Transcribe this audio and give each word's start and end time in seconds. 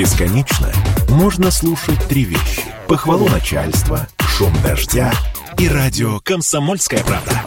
Бесконечно 0.00 0.72
можно 1.10 1.50
слушать 1.50 2.02
три 2.08 2.24
вещи. 2.24 2.64
Похвалу 2.88 3.28
начальства, 3.28 4.08
шум 4.18 4.50
дождя 4.62 5.12
и 5.58 5.68
радио 5.68 6.20
«Комсомольская 6.20 7.04
правда». 7.04 7.44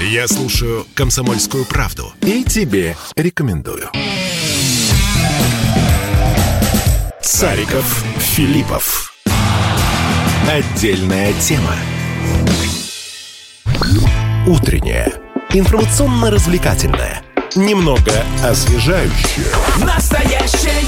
Я 0.00 0.28
слушаю 0.28 0.86
«Комсомольскую 0.94 1.64
правду» 1.64 2.12
и 2.20 2.44
тебе 2.44 2.94
рекомендую. 3.16 3.88
Сариков, 7.22 8.04
Филиппов. 8.18 9.14
Отдельная 10.46 11.32
тема. 11.40 11.74
Утренняя. 14.46 15.10
Информационно-развлекательная. 15.54 17.22
Немного 17.56 18.12
освежающая. 18.42 19.54
Настоящее 19.82 20.82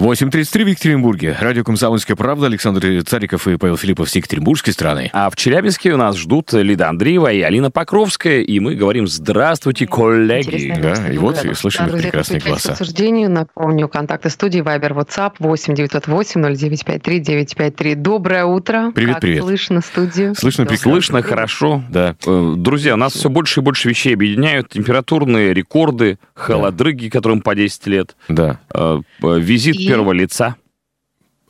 8.33 0.00 0.64
в 0.64 0.66
Екатеринбурге. 0.68 1.36
Радио 1.38 1.62
«Комсомольская 1.62 2.16
правда». 2.16 2.46
Александр 2.46 3.02
Цариков 3.04 3.46
и 3.46 3.58
Павел 3.58 3.76
Филиппов 3.76 4.08
с 4.08 4.16
Екатеринбургской 4.16 4.72
страны. 4.72 5.10
А 5.12 5.28
в 5.28 5.36
Челябинске 5.36 5.92
у 5.92 5.98
нас 5.98 6.16
ждут 6.16 6.54
Лида 6.54 6.88
Андреева 6.88 7.30
и 7.30 7.42
Алина 7.42 7.70
Покровская, 7.70 8.40
и 8.40 8.60
мы 8.60 8.76
говорим 8.76 9.06
«Здравствуйте, 9.06 9.86
коллеги!» 9.86 10.68
Интересно. 10.70 11.04
Да, 11.06 11.12
и 11.12 11.18
вот 11.18 11.44
и 11.44 11.52
слышим 11.52 11.84
их 11.84 11.90
Друзья, 11.90 12.08
прекрасные 12.10 12.40
голоса. 12.40 12.72
обсуждению. 12.72 13.30
Напомню, 13.30 13.88
контакты 13.88 14.30
студии 14.30 14.60
Вайбер, 14.60 14.92
WhatsApp 14.94 15.32
8 15.38 15.74
908 15.74 16.40
0953 16.56 17.20
953. 17.20 17.94
Доброе 17.94 18.46
утро. 18.46 18.92
Привет, 18.94 19.16
как 19.16 19.20
привет. 19.20 19.42
слышно 19.44 19.82
студию? 19.82 20.34
Слышно 20.34 20.64
прекрасно. 20.64 20.92
Слышно 20.92 21.22
хорошо. 21.22 21.84
Да. 21.90 22.16
Э, 22.26 22.54
Друзья, 22.56 22.96
нас 22.96 23.12
все 23.12 23.28
больше 23.28 23.60
и 23.60 23.62
больше 23.62 23.90
вещей 23.90 24.14
объединяют. 24.14 24.70
Температурные 24.70 25.52
рекорды, 25.52 26.18
холодрыги, 26.32 27.10
которым 27.10 27.42
по 27.42 27.54
10 27.54 27.86
лет, 27.86 28.16
Да. 28.30 28.60
э, 28.72 29.00
э, 29.22 29.38
визит 29.38 29.76
И- 29.76 29.89
первого 29.90 30.12
лица. 30.12 30.54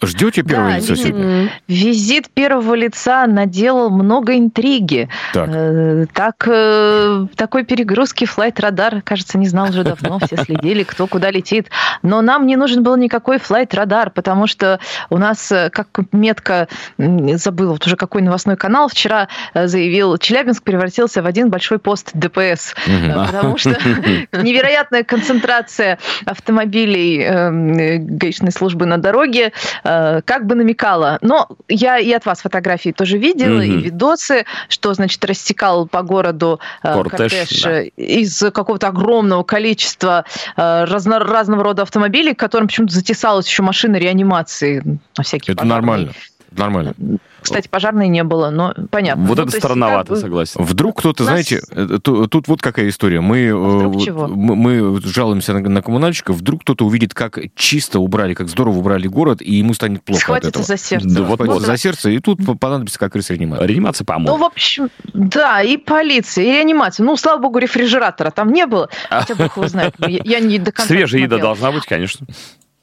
Ждете 0.02 0.42
первого 0.42 0.70
Да, 0.70 0.76
лица 0.78 0.96
сегодня? 0.96 1.50
Визит 1.68 2.30
первого 2.30 2.74
лица 2.74 3.26
наделал 3.26 3.90
много 3.90 4.36
интриги. 4.36 5.08
Так. 5.32 5.48
Э, 5.52 6.06
Так, 6.12 6.46
э, 6.48 7.26
такой 7.36 7.64
перегрузки 7.64 8.24
флайт-радар, 8.24 9.02
кажется, 9.02 9.36
не 9.38 9.46
знал 9.46 9.68
уже 9.68 9.84
давно, 9.84 10.18
все 10.20 10.36
следили, 10.38 10.82
кто 10.84 11.06
куда 11.06 11.30
летит. 11.30 11.68
Но 12.02 12.22
нам 12.22 12.46
не 12.46 12.56
нужен 12.56 12.82
был 12.82 12.96
никакой 12.96 13.38
флайт-радар, 13.38 14.10
потому 14.10 14.46
что 14.46 14.80
у 15.10 15.18
нас, 15.18 15.52
э, 15.52 15.68
как 15.70 15.88
метко, 16.12 16.68
м, 16.98 17.36
забыла 17.36 17.72
вот 17.72 17.86
уже 17.86 17.96
какой 17.96 18.22
новостной 18.22 18.56
канал, 18.56 18.88
вчера 18.88 19.28
э, 19.54 19.66
заявил, 19.66 20.16
Челябинск 20.18 20.62
превратился 20.62 21.22
в 21.22 21.26
один 21.26 21.50
большой 21.50 21.78
пост 21.78 22.10
ДПС. 22.14 22.74
Э, 22.86 23.26
Потому 23.26 23.58
что 23.58 23.70
невероятная 24.32 25.04
концентрация 25.04 25.98
автомобилей 26.24 27.22
э, 27.22 27.96
гаишной 27.98 28.52
службы 28.52 28.86
на 28.86 28.96
дороге 28.98 29.52
э, 29.90 30.22
как 30.24 30.46
бы 30.46 30.54
намекала. 30.54 31.18
Но 31.20 31.48
я 31.68 31.98
и 31.98 32.12
от 32.12 32.26
вас 32.26 32.40
фотографии 32.42 32.92
тоже 32.92 33.18
видела, 33.18 33.60
и 33.60 33.70
Мгм. 33.70 33.80
видосы, 33.80 34.44
что, 34.68 34.94
значит, 34.94 35.24
рассекал 35.24 35.86
по 35.86 36.02
городу 36.02 36.60
э, 36.82 36.92
Кортеж, 36.94 37.32
кортеж, 37.32 37.62
да. 37.62 37.70
э, 37.82 37.84
из 37.96 38.38
какого-то 38.52 38.88
огромного 38.88 39.42
количества 39.42 40.24
э, 40.56 40.84
разно- 40.84 41.18
разного 41.18 41.64
рода 41.64 41.82
автомобилей, 41.82 42.34
к 42.34 42.38
которым 42.38 42.68
почему-то 42.68 42.94
затесалась 42.94 43.46
еще 43.48 43.62
машина 43.62 43.96
реанимации 43.96 44.82
на 45.16 45.22
всякие 45.24 45.54
Это 45.54 45.62
пожарные. 45.62 45.80
нормально. 45.80 46.12
Нормально. 46.56 46.94
Кстати, 47.40 47.68
пожарной 47.68 48.08
не 48.08 48.22
было, 48.24 48.50
но 48.50 48.74
понятно. 48.90 49.22
Вот 49.24 49.36
Ну, 49.38 49.42
это 49.44 49.52
то 49.52 49.56
есть, 49.56 49.64
странновато, 49.64 50.08
как 50.08 50.16
бы- 50.16 50.20
согласен. 50.20 50.62
Вдруг 50.62 50.98
кто-то, 50.98 51.22
нас- 51.24 51.28
знаете, 51.30 51.60
э, 51.70 51.98
ту- 52.02 52.26
тут 52.26 52.48
вот 52.48 52.60
какая 52.60 52.88
история. 52.88 53.20
Мы, 53.20 53.38
э, 53.46 53.54
вдруг 53.54 53.94
вот 53.94 54.04
чего? 54.04 54.28
мы, 54.28 54.56
мы 54.56 55.00
жалуемся 55.00 55.54
на, 55.54 55.60
на 55.60 55.80
коммунальщиков, 55.82 56.36
вдруг 56.36 56.60
кто-то 56.62 56.84
увидит, 56.84 57.14
как 57.14 57.38
чисто 57.54 58.00
убрали, 58.00 58.34
как 58.34 58.48
здорово 58.48 58.78
убрали 58.78 59.06
город, 59.06 59.40
и 59.40 59.54
ему 59.54 59.72
станет 59.74 60.02
плохо 60.04 60.18
от 60.18 60.22
Схватится 60.22 60.48
этого. 60.50 60.64
за 60.64 60.76
сердце. 60.76 61.08
Да, 61.08 61.22
вот, 61.22 61.40
вот. 61.40 61.62
за 61.62 61.76
сердце, 61.78 62.10
и 62.10 62.18
тут 62.18 62.40
понадобится 62.60 62.98
как 62.98 63.14
раз 63.16 63.30
реанимация. 63.30 63.66
Реанимация 63.66 64.04
Ну, 64.04 64.12
поможет. 64.14 64.38
в 64.40 64.44
общем, 64.44 64.90
да, 65.14 65.62
и 65.62 65.76
полиция, 65.78 66.44
и 66.44 66.48
реанимация. 66.48 67.04
Ну, 67.06 67.16
слава 67.16 67.40
богу, 67.40 67.58
рефрижератора 67.58 68.30
там 68.30 68.52
не 68.52 68.66
было. 68.66 68.88
Хотя 69.08 69.34
бог 69.34 69.56
его 69.56 69.66
знает. 69.68 69.94
Я, 69.98 70.20
я 70.24 70.40
не 70.40 70.58
до 70.58 70.72
конца 70.72 70.88
Свежая 70.88 71.22
еда 71.22 71.38
должна 71.38 71.72
быть, 71.72 71.86
конечно. 71.86 72.26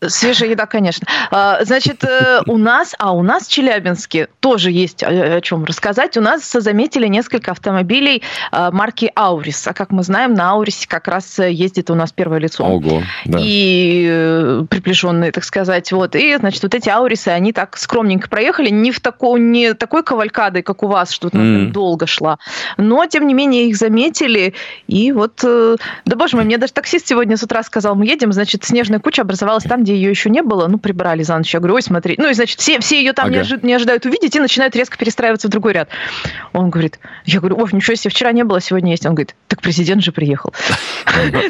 Свежая 0.06 0.50
еда, 0.52 0.68
конечно. 0.68 1.08
А, 1.32 1.64
Значит, 1.66 2.04
э, 2.04 2.42
у 2.46 2.58
нас, 2.58 2.94
а 3.00 3.14
у 3.14 3.24
нас 3.24 3.48
в 3.48 3.52
Челябинске 3.52 4.28
тоже 4.40 4.72
есть 4.72 5.04
о 5.04 5.38
о 5.38 5.42
чем 5.42 5.66
рассказать. 5.66 6.16
У 6.18 6.22
нас 6.22 6.50
заметили 6.52 7.08
несколько 7.08 7.52
автомобилей 7.52 8.22
а, 8.52 8.72
марки 8.72 9.12
Аурис. 9.16 9.68
А 9.68 9.74
как 9.74 9.92
мы 9.92 10.04
знаем, 10.04 10.34
на 10.36 10.52
Аурисе 10.52 10.88
как 10.88 11.08
раз 11.08 11.40
э, 11.40 11.52
ездит 11.52 11.90
у 11.90 11.96
нас 11.96 12.12
первое 12.12 12.40
лицо. 12.40 12.64
Ого. 12.64 13.02
Да. 13.26 13.40
и 13.42 14.08
э, 14.10 14.66
приближенные, 14.70 15.32
так 15.32 15.44
сказать. 15.44 15.92
Вот. 15.92 16.16
И, 16.16 16.36
значит, 16.38 16.62
вот 16.62 16.76
эти 16.76 16.90
аурисы, 16.90 17.30
они 17.30 17.52
так 17.52 17.78
скромненько 17.78 18.30
проехали, 18.30 18.70
не 18.70 18.92
в 18.92 19.00
тако, 19.00 19.38
не 19.38 19.74
такой 19.74 20.04
кавалькадой, 20.04 20.62
как 20.62 20.84
у 20.84 20.88
вас, 20.88 21.12
что 21.12 21.30
Мгм. 21.34 21.72
долго 21.72 22.06
шла. 22.08 22.38
Но, 22.78 23.06
тем 23.08 23.28
не 23.28 23.34
менее, 23.34 23.68
их 23.68 23.76
заметили. 23.78 24.54
И 24.88 25.12
вот, 25.12 25.42
э, 25.44 25.78
да 26.06 26.16
боже 26.16 26.36
мой, 26.38 26.46
мне 26.46 26.58
даже 26.58 26.74
таксист 26.74 27.08
сегодня 27.08 27.36
с 27.36 27.44
утра 27.44 27.64
сказал, 27.64 27.96
мы 27.96 28.06
едем, 28.06 28.32
значит, 28.32 28.64
снежная 28.64 29.00
куча 29.00 29.24
образовалась 29.24 29.64
там, 29.64 29.84
где 29.88 29.96
ее 29.96 30.10
еще 30.10 30.30
не 30.30 30.42
было. 30.42 30.68
Ну, 30.68 30.78
прибрали 30.78 31.24
за 31.24 31.38
ночь. 31.38 31.54
Я 31.54 31.60
говорю, 31.62 31.76
ой, 31.76 31.82
смотри. 31.82 32.16
Ну, 32.18 32.30
и, 32.30 32.34
значит, 32.34 32.60
все, 32.60 32.80
все 32.82 33.00
ее 33.00 33.14
там 33.14 33.32
не, 33.32 33.38
Ага. 33.38 33.46
ожи- 33.48 33.60
не 33.64 33.74
ожидают 33.74 34.06
увидеть 34.06 34.36
и 34.36 34.40
начинают 34.42 34.76
резко 34.76 34.98
перестраиваться 34.98 35.48
в 35.48 35.52
другой 35.52 35.72
ряд. 35.74 35.88
Он 36.52 36.70
говорит, 36.70 37.00
я 37.26 37.40
говорю, 37.40 37.58
ой, 37.58 37.70
ничего 37.72 37.96
себе, 37.96 38.10
вчера 38.12 38.34
не 38.34 38.44
было, 38.44 38.60
сегодня 38.60 38.92
есть. 38.92 39.06
Он 39.06 39.16
говорит, 39.16 39.34
так 39.48 39.62
президент 39.62 40.04
же 40.04 40.12
приехал. 40.12 40.54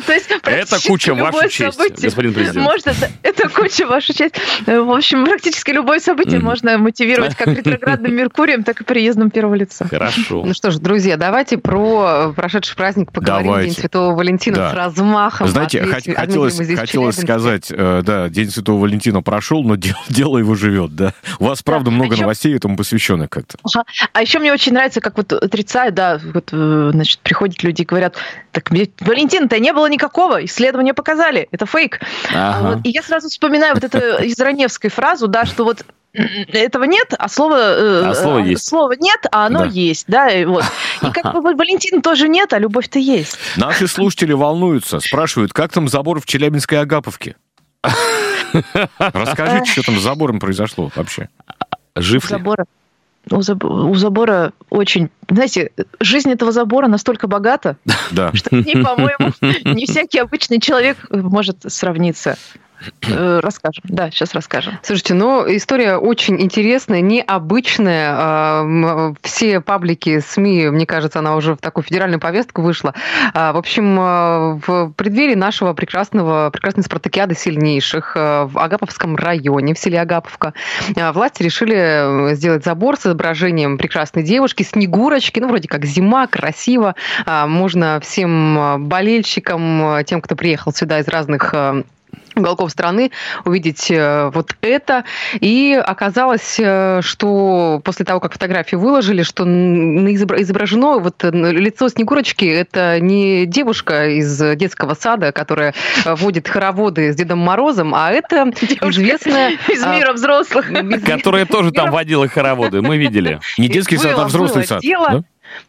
То 0.05 0.13
есть 0.13 0.29
Это 0.43 0.77
куча 0.87 1.13
вашу 1.15 1.49
честь, 1.49 1.79
господин 2.01 2.33
президент. 2.33 2.57
Может, 2.65 2.87
это, 3.23 3.49
куча 3.49 3.85
в 3.85 3.89
вашу 3.89 4.13
честь. 4.13 4.35
В 4.65 4.91
общем, 4.95 5.25
практически 5.25 5.71
любое 5.71 5.99
событие 5.99 6.39
можно 6.39 6.77
мотивировать 6.77 7.35
как 7.35 7.47
ретроградным 7.47 8.15
Меркурием, 8.15 8.63
так 8.63 8.81
и 8.81 8.83
приездом 8.83 9.31
первого 9.31 9.55
лица. 9.55 9.87
Хорошо. 9.87 10.43
Ну 10.45 10.53
что 10.53 10.71
ж, 10.71 10.77
друзья, 10.77 11.17
давайте 11.17 11.57
про 11.57 12.33
прошедший 12.35 12.75
праздник 12.75 13.11
поговорим. 13.11 13.47
Давайте. 13.47 13.69
День 13.71 13.79
Святого 13.79 14.15
Валентина 14.15 14.57
Да. 14.57 14.71
с 14.71 14.73
размахом. 14.73 15.47
Знаете, 15.47 15.83
хотелось, 15.83 16.57
хотелось 16.77 17.17
сказать, 17.17 17.67
э, 17.71 18.01
да, 18.05 18.29
День 18.29 18.49
Святого 18.51 18.81
Валентина 18.81 19.21
прошел, 19.21 19.63
но 19.63 19.75
дело, 19.75 19.97
дело 20.09 20.37
его 20.37 20.55
живет, 20.55 20.95
да. 20.95 21.13
У 21.39 21.45
вас, 21.45 21.63
правда, 21.63 21.85
Да, 21.85 21.91
много 21.95 22.09
причем- 22.11 22.23
новостей 22.23 22.55
этому 22.55 22.77
посвященных 22.77 23.29
как-то. 23.29 23.57
Ага. 23.63 23.85
А 24.13 24.21
еще 24.21 24.39
мне 24.39 24.53
очень 24.53 24.73
нравится, 24.73 25.01
как 25.01 25.17
вот 25.17 25.33
отрицают, 25.33 25.95
да, 25.95 26.19
вот, 26.33 26.49
э, 26.51 26.89
значит, 26.93 27.19
приходят 27.19 27.61
люди 27.63 27.81
и 27.81 27.85
говорят, 27.85 28.15
так 28.51 28.71
ведь 28.71 28.91
Валентина-то 29.47 29.59
не 29.59 29.73
было 29.73 29.87
никакого, 29.87 30.43
исследования 30.45 30.93
показали, 30.93 31.47
это 31.51 31.65
фейк. 31.65 31.99
А 32.33 32.57
Ага. 32.59 32.67
вот- 32.75 32.79
и 32.85 32.89
я 32.89 33.01
сразу 33.01 33.29
вспоминаю 33.29 33.75
вот 33.75 33.83
эту 33.83 33.97
из 34.23 34.37
Раневской 34.39 34.89
фразу, 34.89 35.27
да, 35.27 35.45
что 35.45 35.63
вот 35.63 35.83
м, 36.13 36.25
этого 36.51 36.83
нет, 36.85 37.13
а 37.17 37.29
слово, 37.29 37.55
э, 37.55 38.05
А 38.09 38.15
слово 38.15 38.39
есть. 38.39 38.65
Слова 38.67 38.93
нет, 38.99 39.19
а 39.31 39.45
оно 39.45 39.59
Да. 39.59 39.65
есть, 39.65 40.05
да, 40.07 40.29
и 40.29 40.45
вот. 40.45 40.63
И 41.01 41.11
как 41.11 41.33
бы 41.33 41.41
Валентин 41.41 42.01
тоже 42.01 42.27
нет, 42.27 42.53
а 42.53 42.59
любовь-то 42.59 42.97
есть. 42.99 43.37
Наши 43.55 43.87
слушатели 43.87 44.33
волнуются, 44.33 44.99
спрашивают, 44.99 45.53
как 45.53 45.71
там 45.71 45.87
забор 45.87 46.19
в 46.19 46.25
Челябинской 46.25 46.79
Агаповке? 46.81 47.35
Расскажите, 48.99 49.71
что 49.71 49.83
там 49.83 49.97
с 49.99 50.01
забором 50.01 50.39
произошло 50.39 50.91
вообще. 50.95 51.29
Жив 51.95 52.23
ли? 52.23 52.29
забора, 52.29 52.65
у, 53.31 53.39
заб- 53.39 53.65
у 53.65 53.93
забора 53.95 54.53
очень... 54.69 55.09
Знаете, 55.29 55.71
жизнь 55.99 56.31
этого 56.31 56.51
забора 56.51 56.87
настолько 56.87 57.27
богата, 57.27 57.77
Да. 58.11 58.31
что 58.33 58.49
по-моему, 58.49 59.31
не 59.75 59.85
всякий 59.85 60.19
обычный 60.19 60.59
человек 60.59 60.97
может 61.11 61.57
сравниться. 61.67 62.37
Э, 63.07 63.39
Расскажем. 63.41 63.83
Да, 63.87 64.11
сейчас 64.11 64.33
расскажем. 64.33 64.79
Слушайте, 64.83 65.13
ну, 65.13 65.43
история 65.47 65.97
очень 65.97 66.39
интересная, 66.41 67.01
необычная. 67.01 68.13
А, 68.15 69.13
Все 69.21 69.61
паблики, 69.61 70.19
СМИ, 70.19 70.69
мне 70.69 70.85
кажется, 70.85 71.19
она 71.19 71.35
уже 71.35 71.55
в 71.55 71.57
такую 71.57 71.83
федеральную 71.83 72.19
повестку 72.19 72.61
вышла. 72.61 72.93
А, 73.33 73.53
В 73.53 73.57
общем, 73.57 73.97
а, 73.99 74.59
в 74.65 74.91
преддверии 74.95 75.35
нашего 75.35 75.73
прекрасного, 75.73 76.49
прекрасной 76.51 76.83
спартакиады 76.83 77.35
сильнейших 77.35 78.15
в 78.15 78.51
Агаповском 78.55 79.15
районе, 79.15 79.73
в 79.73 79.79
селе 79.79 79.99
Агаповка, 79.99 80.53
власти 80.95 81.43
решили 81.43 82.31
э, 82.31 82.35
сделать 82.35 82.63
забор 82.63 82.97
с 82.97 83.05
изображением 83.05 83.77
прекрасной 83.77 84.23
девушки, 84.23 84.63
Снегурочки, 84.63 85.39
ну, 85.39 85.47
вроде 85.47 85.67
как 85.67 85.85
зима, 85.85 86.27
красиво. 86.27 86.95
Можно 87.25 87.99
всем 88.01 88.87
болельщикам, 88.87 90.03
тем, 90.05 90.21
кто 90.21 90.35
приехал 90.35 90.73
сюда 90.73 90.99
из 90.99 91.07
разных 91.07 91.53
уголков 92.37 92.71
страны 92.71 93.11
увидеть 93.45 93.89
э, 93.89 94.29
вот 94.33 94.55
это. 94.61 95.03
И 95.39 95.79
оказалось, 95.83 96.57
э, 96.59 97.01
что 97.01 97.81
после 97.83 98.05
того, 98.05 98.19
как 98.19 98.33
фотографии 98.33 98.75
выложили, 98.75 99.23
что 99.23 99.43
изображено 99.43 100.99
вот 100.99 101.23
э, 101.23 101.31
лицо 101.31 101.89
Снегурочки, 101.89 102.45
это 102.45 102.99
не 102.99 103.45
девушка 103.45 104.07
из 104.09 104.39
детского 104.55 104.93
сада, 104.93 105.31
которая 105.31 105.73
водит 106.05 106.47
хороводы 106.47 107.11
с 107.11 107.15
Дедом 107.15 107.39
Морозом, 107.39 107.93
а 107.95 108.11
это 108.11 108.51
известная... 108.81 109.57
Из 109.67 109.83
а, 109.83 109.95
мира 109.95 110.13
взрослых. 110.13 110.67
Которая 111.05 111.45
тоже 111.45 111.71
там 111.71 111.91
водила 111.91 112.27
хороводы, 112.27 112.81
мы 112.81 112.97
видели. 112.97 113.39
Не 113.57 113.67
детский 113.67 113.97
сад, 113.97 114.13
а 114.17 114.25
взрослый 114.25 114.65
сад. 114.65 114.81
дело. 114.81 115.23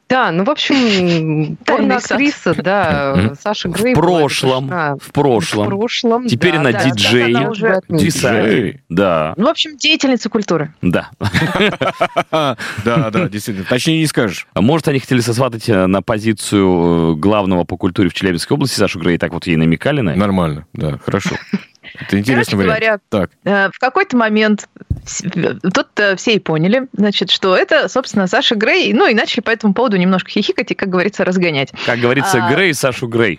Да? 0.09 0.31
Ну, 0.31 0.45
в 0.45 0.51
общем, 0.51 1.57
порно-актриса, 1.67 2.55
да. 2.55 3.35
Саша 3.41 3.69
Грей. 3.69 3.95
В 3.95 3.97
прошлом, 3.97 4.69
в 4.69 5.13
прошлом. 5.13 5.67
В 5.67 5.69
прошлом, 5.69 6.27
Теперь 6.27 6.57
она 6.57 6.73
да, 6.73 6.85
диджей, 6.85 7.33
да, 8.89 9.35
Ну, 9.37 9.47
в 9.47 9.49
общем, 9.49 9.77
деятельница 9.77 10.29
культуры. 10.29 10.75
да. 10.83 11.11
Да, 12.85 13.11
да, 13.11 13.29
действительно. 13.29 13.67
Точнее 13.69 13.99
не 13.99 14.07
скажешь. 14.07 14.47
А 14.55 14.61
Может, 14.61 14.89
они 14.89 14.99
хотели 15.01 15.21
сосватать 15.21 15.69
э, 15.69 15.87
на 15.87 16.03
позицию 16.03 17.13
э, 17.13 17.15
главного 17.17 17.65
по 17.65 17.77
культуре 17.77 18.09
в 18.09 18.15
Челябинской 18.15 18.55
области 18.55 18.77
Сашу 18.77 18.99
Грей, 19.01 19.19
так 19.19 19.33
вот 19.33 19.47
ей 19.47 19.57
намекали 19.57 20.01
на? 20.01 20.15
Нормально, 20.15 20.67
да, 20.73 20.99
хорошо. 20.99 21.37
Это 21.94 22.05
Короче 22.06 22.19
интересный 22.19 22.58
вариант. 22.58 22.81
говоря, 22.81 22.99
Так, 23.08 23.31
э, 23.44 23.70
в 23.73 23.79
какой-то 23.79 24.17
момент 24.17 24.69
с- 25.06 25.23
тут 25.23 25.88
э, 25.99 26.17
все 26.17 26.35
и 26.35 26.38
поняли, 26.38 26.88
значит, 26.93 27.31
что 27.31 27.56
это, 27.56 27.88
собственно, 27.88 28.26
Саша 28.26 28.55
Грей, 28.55 28.93
ну 28.93 29.06
и 29.08 29.14
начали 29.14 29.40
по 29.40 29.50
этому 29.50 29.75
поводу 29.75 29.96
немножко 29.96 30.31
хихикать 30.31 30.70
и, 30.70 30.75
как 30.75 30.88
говорится, 30.88 31.25
разгонять. 31.25 31.73
Как 31.87 31.99
говорится, 31.99 32.44
А. 32.44 32.52
Грей 32.55 32.75
Сашу 32.75 33.06
Грей. 33.08 33.38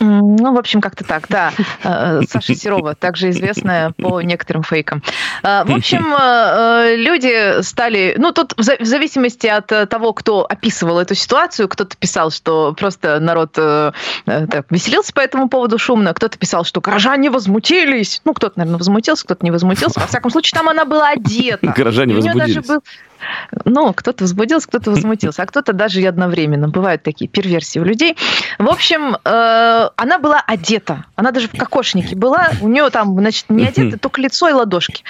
Ну, 0.00 0.54
в 0.54 0.58
общем, 0.58 0.80
как-то 0.80 1.04
так, 1.04 1.24
да. 1.28 1.52
Э, 1.84 2.20
Саша 2.28 2.54
Серова, 2.54 2.94
также 2.94 3.30
известная 3.30 3.92
по 3.98 4.20
некоторым 4.20 4.62
фейкам. 4.62 5.02
Э, 5.42 5.64
В 5.64 5.74
общем, 5.74 6.12
э, 6.20 6.92
э, 6.92 6.96
люди 6.96 7.62
стали... 7.62 8.14
Ну, 8.18 8.32
тут 8.32 8.54
в 8.56 8.62
за- 8.62 8.76
в 8.78 8.84
зависимости 8.84 9.46
от 9.46 9.70
э, 9.72 9.86
того, 9.86 10.12
кто 10.12 10.44
описывал 10.44 10.98
эту 10.98 11.14
ситуацию, 11.14 11.68
кто-то 11.68 11.96
писал, 11.96 12.30
что 12.30 12.74
просто 12.78 13.20
народ 13.20 13.54
э, 13.56 13.92
э, 14.26 14.46
так, 14.46 14.66
веселился 14.70 15.12
по 15.12 15.20
этому 15.20 15.48
поводу 15.48 15.78
шумно, 15.78 16.12
кто-то 16.14 16.38
писал, 16.38 16.64
что 16.64 16.80
горожане 16.80 17.30
возмутились. 17.30 18.20
Ну, 18.24 18.34
кто-то, 18.34 18.58
наверное, 18.58 18.78
возмутился, 18.78 19.24
кто-то 19.24 19.44
не 19.44 19.50
возмутился. 19.50 20.00
Во 20.00 20.06
всяком 20.06 20.30
случае, 20.30 20.58
там 20.58 20.68
она 20.68 20.84
была 20.84 21.10
одета. 21.10 21.66
Горожане 21.76 22.14
неё 22.14 22.34
даже 22.34 22.60
был- 22.62 22.82
Ну, 23.64 23.92
кто-то 23.92 24.24
возбудился, 24.24 24.68
кто-то 24.68 24.90
возмутился, 24.92 25.42
а 25.42 25.46
кто-то 25.46 25.72
даже 25.72 26.00
и 26.00 26.06
одновременно. 26.06 26.68
Бывают 26.68 27.02
такие 27.02 27.28
перверсии 27.28 27.78
у 27.78 27.84
людей. 27.84 28.16
В 28.58 28.68
общем, 28.68 29.16
э, 29.24 29.88
она 29.96 30.18
была 30.18 30.42
одета. 30.46 31.04
Она 31.14 31.30
даже 31.30 31.48
в 31.48 31.52
кокошнике 31.52 32.16
была. 32.16 32.50
У 32.60 32.68
нее 32.68 32.90
там, 32.90 33.14
значит, 33.18 33.46
не 33.48 33.66
одета, 33.66 33.98
только 33.98 34.20
лицо 34.20 34.48
и 34.48 34.52
ладошки. 34.52 35.04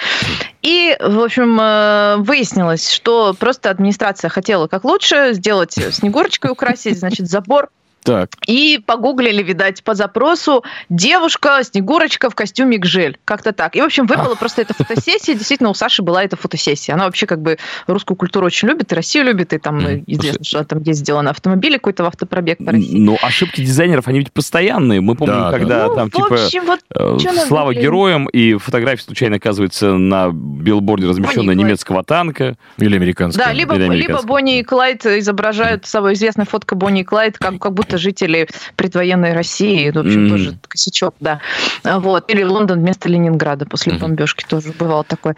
И, 0.61 0.97
в 0.99 1.19
общем, 1.21 1.57
э, 1.59 2.15
выяснилось, 2.17 2.91
что 2.91 3.35
просто 3.37 3.69
администрация 3.69 4.29
хотела 4.29 4.67
как 4.67 4.83
лучше 4.83 5.33
сделать 5.33 5.73
снегурочкой 5.73 6.51
украсить, 6.51 6.99
значит, 6.99 7.27
забор 7.29 7.69
так. 8.07 8.29
и 8.47 8.79
погуглили, 8.85 9.43
видать, 9.43 9.83
по 9.83 9.93
запросу 9.93 10.63
девушка, 10.89 11.59
Снегурочка 11.63 12.29
в 12.29 12.35
костюме 12.35 12.77
Гжель. 12.77 13.17
Как-то 13.25 13.51
так. 13.53 13.75
И, 13.75 13.81
в 13.81 13.85
общем, 13.85 14.05
выпала 14.07 14.35
просто 14.35 14.61
эта 14.61 14.73
фотосессия. 14.73 15.33
Действительно, 15.35 15.69
у 15.69 15.73
Саши 15.73 16.01
была 16.01 16.23
эта 16.23 16.35
фотосессия. 16.37 16.93
Она 16.93 17.05
вообще 17.05 17.25
как 17.25 17.41
бы 17.41 17.57
русскую 17.87 18.17
культуру 18.17 18.45
очень 18.45 18.67
любит, 18.67 18.91
и 18.91 18.95
Россию 18.95 19.25
любит, 19.25 19.53
и 19.53 19.57
там 19.57 19.79
э, 19.85 20.03
известно, 20.07 20.43
что 20.43 20.57
она 20.59 20.65
там 20.65 20.81
ездила 20.81 21.21
на 21.21 21.31
автомобиле 21.31 21.77
какой-то 21.77 22.03
в 22.03 22.07
автопробег 22.07 22.59
по 22.65 22.71
России. 22.71 22.97
Ну, 22.97 23.17
ошибки 23.21 23.61
дизайнеров, 23.61 24.07
они 24.07 24.19
ведь 24.19 24.31
постоянные. 24.31 25.01
Мы 25.01 25.15
помним, 25.15 25.35
Да, 25.35 25.51
да. 25.51 25.57
когда 25.57 25.87
Ну, 25.87 25.95
там, 25.95 26.09
в 26.09 26.13
типа, 26.13 26.35
общем, 26.43 26.65
вот 26.65 26.79
э, 26.95 27.17
слава 27.47 27.67
выглядит? 27.67 27.83
героям, 27.85 28.25
и 28.27 28.55
фотография 28.55 29.03
случайно 29.03 29.35
оказывается 29.37 29.93
на 29.93 30.29
билборде 30.31 31.07
размещенная 31.07 31.55
Клайд. 31.55 31.57
немецкого 31.59 32.03
танка. 32.03 32.55
Или 32.77 32.95
американская. 32.95 33.47
Да, 33.47 33.53
либо, 33.53 33.73
Или 33.75 33.81
либо 33.83 33.93
американская. 33.93 34.27
Бонни 34.27 34.59
и 34.59 34.63
Клайд 34.63 35.05
изображают, 35.05 35.85
самая 35.85 36.13
известная 36.13 36.45
фотка 36.45 36.75
Бонни 36.75 37.01
и 37.01 37.03
Клайд, 37.03 37.37
как, 37.37 37.59
как 37.59 37.73
будто 37.73 37.96
жители 37.97 38.47
предвоенной 38.75 39.33
России. 39.33 39.89
В 39.91 39.97
общем, 39.97 40.23
Мгм. 40.25 40.29
тоже 40.29 40.57
косячок, 40.67 41.15
да. 41.19 41.39
Вот. 41.83 42.29
Или 42.31 42.43
Лондон 42.43 42.79
вместо 42.79 43.09
Ленинграда 43.09 43.65
после 43.65 43.93
Мгм. 43.93 44.01
бомбежки 44.01 44.45
тоже 44.47 44.71
бывало 44.77 45.03
такое. 45.03 45.35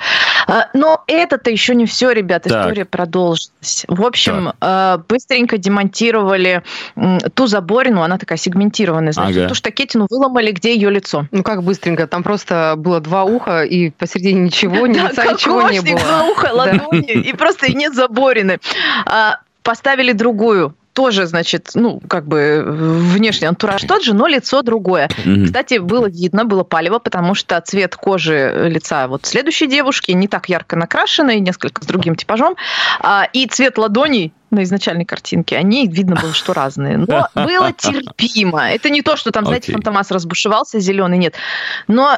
А, 0.47 0.67
Но 0.73 1.03
это-то 1.07 1.49
еще 1.51 1.75
не 1.75 1.85
все, 1.85 2.11
ребят. 2.11 2.43
Так. 2.43 2.51
История 2.67 2.85
продолжилась. 2.85 3.85
В 3.87 4.03
общем, 4.05 4.53
а, 4.61 4.99
быстренько 5.07 5.57
демонтировали 5.57 6.63
ту 7.33 7.47
заборину, 7.47 8.01
она 8.01 8.17
такая 8.17 8.37
сегментированная. 8.37 9.11
Значит, 9.11 9.37
Ага. 9.37 9.47
ту 9.49 9.55
штакетину 9.55 10.07
выломали, 10.09 10.51
где 10.51 10.73
ее 10.73 10.89
лицо. 10.89 11.27
Ну, 11.31 11.43
как 11.43 11.63
быстренько. 11.63 12.07
Там 12.07 12.23
просто 12.23 12.75
было 12.77 12.99
два 12.99 13.23
уха, 13.23 13.63
и 13.63 13.89
посередине 13.91 14.41
ничего, 14.41 14.87
ни 14.87 14.97
Да, 14.97 15.09
лица, 15.09 15.25
ничего 15.33 15.69
не 15.69 15.81
было. 15.81 15.99
два 15.99 16.23
уха, 16.29 16.49
ладони, 16.53 17.11
и 17.11 17.33
просто 17.33 17.67
и 17.67 17.73
нет 17.73 17.93
заборины. 17.95 18.59
А, 19.05 19.37
Поставили 19.61 20.13
другую. 20.13 20.73
Тоже, 20.99 21.27
значит, 21.27 21.71
ну, 21.75 22.01
как 22.09 22.27
бы 22.27 22.61
внешний 22.67 23.47
антураж 23.47 23.83
тот 23.83 24.03
же, 24.03 24.13
но 24.13 24.27
лицо 24.27 24.63
другое. 24.63 25.09
Мгм. 25.23 25.45
Кстати, 25.45 25.77
было 25.77 26.07
видно, 26.07 26.43
было 26.43 26.65
палево, 26.65 26.99
потому 26.99 27.35
что 27.35 27.61
цвет 27.61 27.95
кожи 27.95 28.67
лица 28.69 29.07
вот 29.07 29.25
следующей 29.25 29.67
девушки 29.67 30.11
не 30.11 30.27
так 30.27 30.49
ярко 30.49 30.75
накрашенный, 30.75 31.39
несколько 31.39 31.81
с 31.81 31.87
другим 31.87 32.15
типажом, 32.15 32.57
а, 32.99 33.29
и 33.31 33.47
цвет 33.47 33.77
ладоней 33.77 34.33
на 34.51 34.63
изначальной 34.63 35.05
картинке, 35.05 35.55
они 35.55 35.87
видно 35.87 36.17
было, 36.17 36.33
что 36.33 36.53
разные. 36.53 36.97
Но 36.97 37.29
было 37.35 37.71
терпимо. 37.71 38.69
Это 38.69 38.89
не 38.89 39.01
то, 39.01 39.15
что 39.15 39.31
там, 39.31 39.45
знаете, 39.45 39.71
Окей. 39.71 39.75
Фантомас 39.75 40.11
разбушевался, 40.11 40.81
зеленый 40.81 41.17
нет. 41.17 41.35
Но 41.87 42.17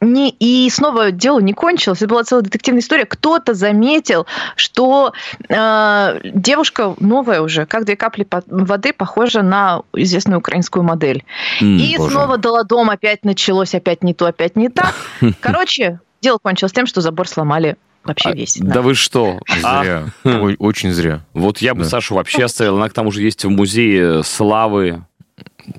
не, 0.00 0.30
и 0.30 0.68
снова 0.70 1.10
дело 1.10 1.40
не 1.40 1.52
кончилось. 1.52 1.98
Это 2.02 2.08
была 2.08 2.24
целая 2.24 2.42
детективная 2.44 2.80
история. 2.80 3.04
Кто-то 3.04 3.52
заметил, 3.54 4.26
что 4.56 5.12
э, 5.48 6.20
девушка 6.24 6.94
новая 7.00 7.42
уже, 7.42 7.66
как 7.66 7.84
две 7.84 7.96
капли 7.96 8.24
по- 8.24 8.42
воды, 8.46 8.92
похожа 8.92 9.42
на 9.42 9.82
известную 9.94 10.38
украинскую 10.38 10.82
модель. 10.82 11.24
М, 11.60 11.76
И 11.78 11.96
боже. 11.98 12.12
снова 12.12 12.38
долодом 12.38 12.88
опять 12.90 13.24
началось, 13.24 13.74
опять 13.74 14.02
не 14.02 14.14
то, 14.14 14.26
опять 14.26 14.56
не 14.56 14.68
так. 14.70 14.94
Короче, 15.40 16.00
дело 16.22 16.38
кончилось 16.38 16.72
тем, 16.72 16.86
что 16.86 17.00
забор 17.02 17.28
сломали 17.28 17.76
вообще 18.04 18.30
а, 18.30 18.32
весь. 18.32 18.56
Да 18.58 18.80
вы 18.80 18.94
что? 18.94 19.38
А, 19.62 19.82
Зря. 19.82 20.04
Ой, 20.24 20.56
очень 20.58 20.92
зря. 20.92 21.20
вот 21.34 21.58
я 21.58 21.74
бы 21.74 21.82
Да. 21.82 21.88
Сашу 21.90 22.14
вообще 22.14 22.44
оставил. 22.44 22.76
Она 22.76 22.88
к 22.88 22.94
тому 22.94 23.10
же 23.12 23.20
есть 23.22 23.44
в 23.44 23.50
музее 23.50 24.22
славы 24.22 25.04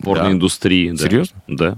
порноиндустрии. 0.04 0.92
Да. 0.92 0.98
Серьезно? 0.98 1.42
Да. 1.48 1.78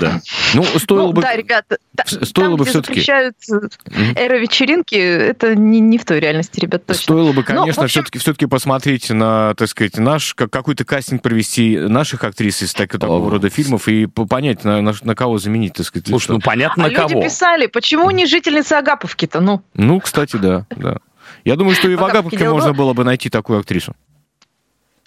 Да. 0.00 0.20
Ну, 0.54 0.64
стоило 0.78 1.06
Ну, 1.08 1.12
бы... 1.12 1.22
да, 1.22 1.36
ребята, 1.36 1.78
стоило 2.06 2.50
там, 2.50 2.56
бы 2.56 2.62
где 2.64 2.70
всё-таки- 2.70 2.94
запрещают 3.00 3.36
э, 3.50 3.54
Мгм. 3.54 4.16
эро-вечеринки, 4.16 4.94
это 4.96 5.54
не, 5.54 5.80
не 5.80 5.98
в 5.98 6.04
той 6.04 6.20
реальности, 6.20 6.60
ребят, 6.60 6.84
точно. 6.86 7.02
Стоило 7.02 7.32
бы, 7.32 7.42
конечно, 7.42 7.66
в 7.82 7.84
общем- 7.84 7.88
все-таки, 8.02 8.18
все-таки 8.18 8.46
посмотреть 8.46 9.10
на, 9.10 9.54
так 9.54 9.68
сказать, 9.68 9.96
наш, 9.98 10.34
как, 10.34 10.50
какой-то 10.50 10.84
кастинг 10.84 11.22
провести 11.22 11.76
наших 11.78 12.24
актрис 12.24 12.62
из 12.62 12.72
так- 12.74 12.90
такого 12.92 13.26
О. 13.26 13.30
рода 13.30 13.50
фильмов 13.50 13.88
и 13.88 14.06
по- 14.06 14.26
понять, 14.26 14.64
на, 14.64 14.80
на- 14.80 14.94
на 15.02 15.14
кого 15.14 15.38
заменить, 15.38 15.74
так 15.74 15.86
сказать. 15.86 16.08
Слушай, 16.08 16.32
ну 16.32 16.40
понятно, 16.40 16.84
А 16.84 16.88
на 16.88 16.94
кого. 16.94 17.08
люди 17.10 17.22
писали, 17.28 17.66
почему 17.66 18.10
не 18.10 18.26
жительница 18.26 18.78
Агаповки-то? 18.78 19.40
Ну, 19.40 19.62
Ну, 19.74 20.00
кстати, 20.00 20.36
да, 20.36 20.66
да. 20.76 20.98
Я 21.44 21.56
думаю, 21.56 21.74
что 21.74 21.88
и 21.88 21.94
в 21.94 22.04
Агаповке 22.04 22.48
можно 22.48 22.72
было 22.72 22.92
бы 22.94 23.04
найти 23.04 23.28
такую 23.30 23.60
актрису. 23.60 23.94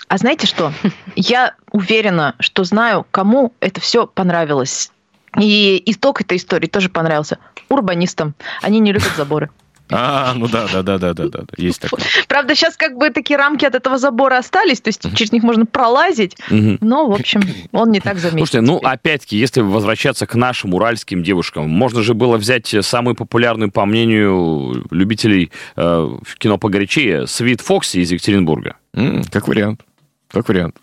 А 0.08 0.18
знаете 0.18 0.48
что? 0.48 0.74
Я 1.16 1.54
уверена, 1.72 2.36
что 2.40 2.64
знаю, 2.64 3.06
кому 3.12 3.54
это 3.60 3.82
все 3.82 4.08
понравилось. 4.08 4.92
И 5.38 5.82
исток 5.86 6.22
этой 6.22 6.38
истории 6.38 6.68
тоже 6.68 6.90
понравился. 6.90 7.38
Урбанистам. 7.70 8.34
Они 8.62 8.80
не 8.80 8.92
любят 8.92 9.12
заборы. 9.16 9.50
А, 9.90 10.34
ну 10.36 10.48
да, 10.50 10.68
да, 10.72 10.82
да, 10.84 10.98
да, 10.98 11.14
да, 11.14 11.28
да, 11.30 11.44
есть 11.56 11.80
такое. 11.80 12.02
Правда, 12.28 12.56
сейчас 12.56 12.76
как 12.76 12.98
бы 12.98 13.10
такие 13.10 13.38
рамки 13.38 13.64
от 13.64 13.74
этого 13.74 13.98
забора 13.98 14.38
остались, 14.38 14.82
то 14.82 14.90
есть 14.90 15.16
через 15.16 15.32
них 15.32 15.44
можно 15.44 15.66
пролазить, 15.66 16.36
но, 16.50 17.08
в 17.08 17.14
общем, 17.14 17.42
он 17.72 17.92
не 17.92 18.02
так 18.02 18.18
заметен. 18.18 18.40
Слушайте, 18.40 18.62
ну 18.62 18.80
опять-таки, 18.84 19.38
если 19.38 19.62
возвращаться 19.62 20.28
к 20.28 20.36
нашим 20.36 20.74
уральским 20.74 21.24
девушкам, 21.24 21.70
можно 21.70 22.04
же 22.04 22.14
было 22.16 22.36
взять 22.36 22.76
самую 22.82 23.16
популярную, 23.16 23.72
по 23.72 23.86
мнению 23.86 24.86
любителей 24.92 25.52
э, 25.78 25.82
в 26.22 26.38
кино 26.38 26.58
погорячее, 26.58 27.26
Свит 27.26 27.62
Фокси 27.62 28.00
из 28.00 28.12
Екатеринбурга. 28.12 28.76
М, 28.94 29.24
Как 29.32 29.48
вариант. 29.48 29.84
Как 30.30 30.48
вариант. 30.50 30.76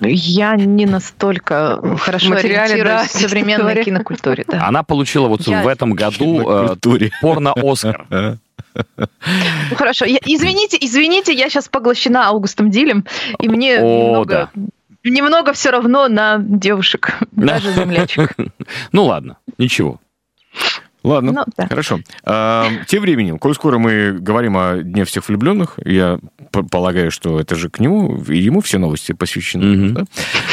Я 0.00 0.56
не 0.56 0.86
настолько 0.86 1.80
хорошо 1.98 2.32
ориентируюсь 2.34 2.84
да, 2.84 3.04
в 3.04 3.10
современной 3.10 3.84
кинокультуре. 3.84 4.44
да. 4.48 4.66
Она 4.66 4.82
получила 4.82 5.28
вот 5.28 5.42
Я- 5.46 5.62
в 5.62 5.68
этом 5.68 5.92
году 5.92 6.74
э, 6.74 7.08
порно-Оскар. 7.20 8.06
А? 8.98 9.06
Ну 9.70 9.76
хорошо, 9.76 10.04
Я- 10.04 10.18
извините, 10.26 10.76
извините, 10.80 11.32
я 11.32 11.48
сейчас 11.48 11.66
поглощена 11.68 12.28
Аугустом 12.28 12.70
Дилем, 12.70 13.06
и 13.40 13.48
мне 13.48 13.78
О, 13.78 13.82
немного, 14.08 14.50
немного 15.02 15.52
все 15.54 15.70
равно 15.70 16.08
на 16.08 16.36
девушек, 16.38 17.16
даже 17.32 17.72
землячек. 17.72 18.32
Ну 18.92 19.04
ладно, 19.06 19.38
ничего. 19.56 19.98
Ладно, 21.06 21.32
Ну, 21.32 21.44
да. 21.56 21.68
хорошо. 21.68 22.00
А, 22.24 22.68
тем 22.88 23.02
временем, 23.02 23.38
коль 23.38 23.54
скоро 23.54 23.78
мы 23.78 24.12
говорим 24.18 24.56
о 24.56 24.78
Дне 24.82 25.04
всех 25.04 25.28
влюбленных, 25.28 25.78
я 25.84 26.18
полагаю, 26.70 27.10
что 27.10 27.38
это 27.40 27.54
же 27.54 27.70
к 27.70 27.78
нему, 27.80 28.22
и 28.28 28.38
ему 28.38 28.60
все 28.60 28.78
новости 28.78 29.12
посвящены. 29.12 29.64
Мгм. 29.64 29.94
да? 29.94 30.04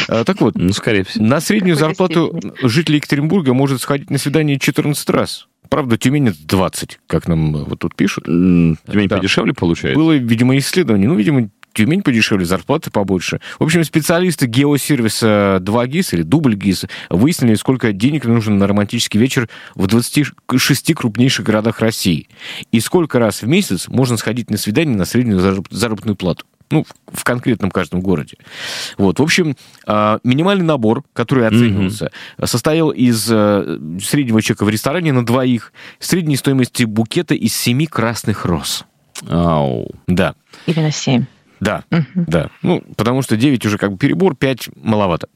А, 0.08 0.24
так 0.24 0.42
вот, 0.42 0.56
Ну, 0.56 0.72
скорее 0.74 1.04
всего. 1.06 1.26
на 1.26 1.40
среднюю 1.40 1.76
В 1.76 1.80
какой-то 1.80 2.32
зарплату 2.32 2.68
жителей 2.68 2.98
Екатеринбурга 2.98 3.54
может 3.54 3.82
сходить 3.82 4.10
на 4.12 4.18
свидание 4.20 4.60
14 4.60 5.10
раз. 5.10 5.48
Правда, 5.70 5.98
Тюмень 5.98 6.28
это 6.28 6.38
20, 6.46 7.00
как 7.08 7.28
нам 7.28 7.54
вот 7.54 7.80
тут 7.80 7.96
пишут. 7.96 8.26
Тюмень 8.26 8.78
Да. 9.08 9.18
подешевле 9.18 9.54
получается? 9.54 10.00
Было, 10.00 10.12
видимо, 10.16 10.56
исследование. 10.58 11.08
Ну, 11.08 11.16
видимо, 11.16 11.50
Тюмень 11.74 12.04
подешевле, 12.04 12.46
зарплаты 12.46 12.92
побольше. 12.92 13.40
В 13.60 13.64
общем, 13.64 13.84
специалисты 13.84 14.46
геосервиса 14.46 15.58
2GIS 15.62 16.10
или 16.14 16.22
дубль 16.22 16.56
GIS 16.56 16.88
выяснили, 17.10 17.56
сколько 17.56 17.92
денег 17.92 18.26
нужно 18.26 18.56
на 18.56 18.68
романтический 18.68 19.20
вечер 19.20 19.50
в 19.76 19.88
26 19.88 20.94
крупнейших 20.94 21.46
городах 21.46 21.80
России. 21.80 22.28
И 22.72 22.80
сколько 22.80 23.20
раз 23.20 23.42
в 23.42 23.48
месяц 23.48 23.88
можно 23.88 24.18
сходить 24.18 24.52
на 24.52 24.58
свидание 24.58 24.96
на 24.96 25.06
среднюю 25.06 25.40
зараб- 25.40 25.68
заработную 25.70 26.16
плату. 26.16 26.46
Ну, 26.72 26.86
в, 27.12 27.24
конкретном 27.24 27.70
каждом 27.70 28.00
городе. 28.00 28.38
Вот, 28.98 29.20
в 29.20 29.22
общем, 29.22 29.56
а, 29.86 30.20
минимальный 30.24 30.66
набор, 30.66 31.04
который 31.14 31.46
оценивался, 31.48 32.12
состоял 32.44 32.90
из 32.90 33.28
э, 33.30 33.78
среднего 34.02 34.42
чека 34.42 34.66
в 34.66 34.70
ресторане 34.70 35.14
на 35.14 35.24
двоих, 35.24 35.72
средней 36.00 36.36
стоимости 36.36 36.84
букета 36.84 37.36
из 37.36 37.56
семи 37.56 37.86
красных 37.86 38.46
роз. 38.46 38.86
Ау. 39.28 39.92
Да, 40.08 40.34
Именно 40.66 40.92
7. 40.92 41.26
Да, 41.64 41.84
да. 42.16 42.50
Ну, 42.62 42.82
потому 42.98 43.22
что 43.22 43.36
9 43.38 43.66
уже 43.66 43.78
как 43.78 43.92
бы 43.92 43.98
перебор, 43.98 44.36
5 44.36 44.70
маловато. 44.76 45.28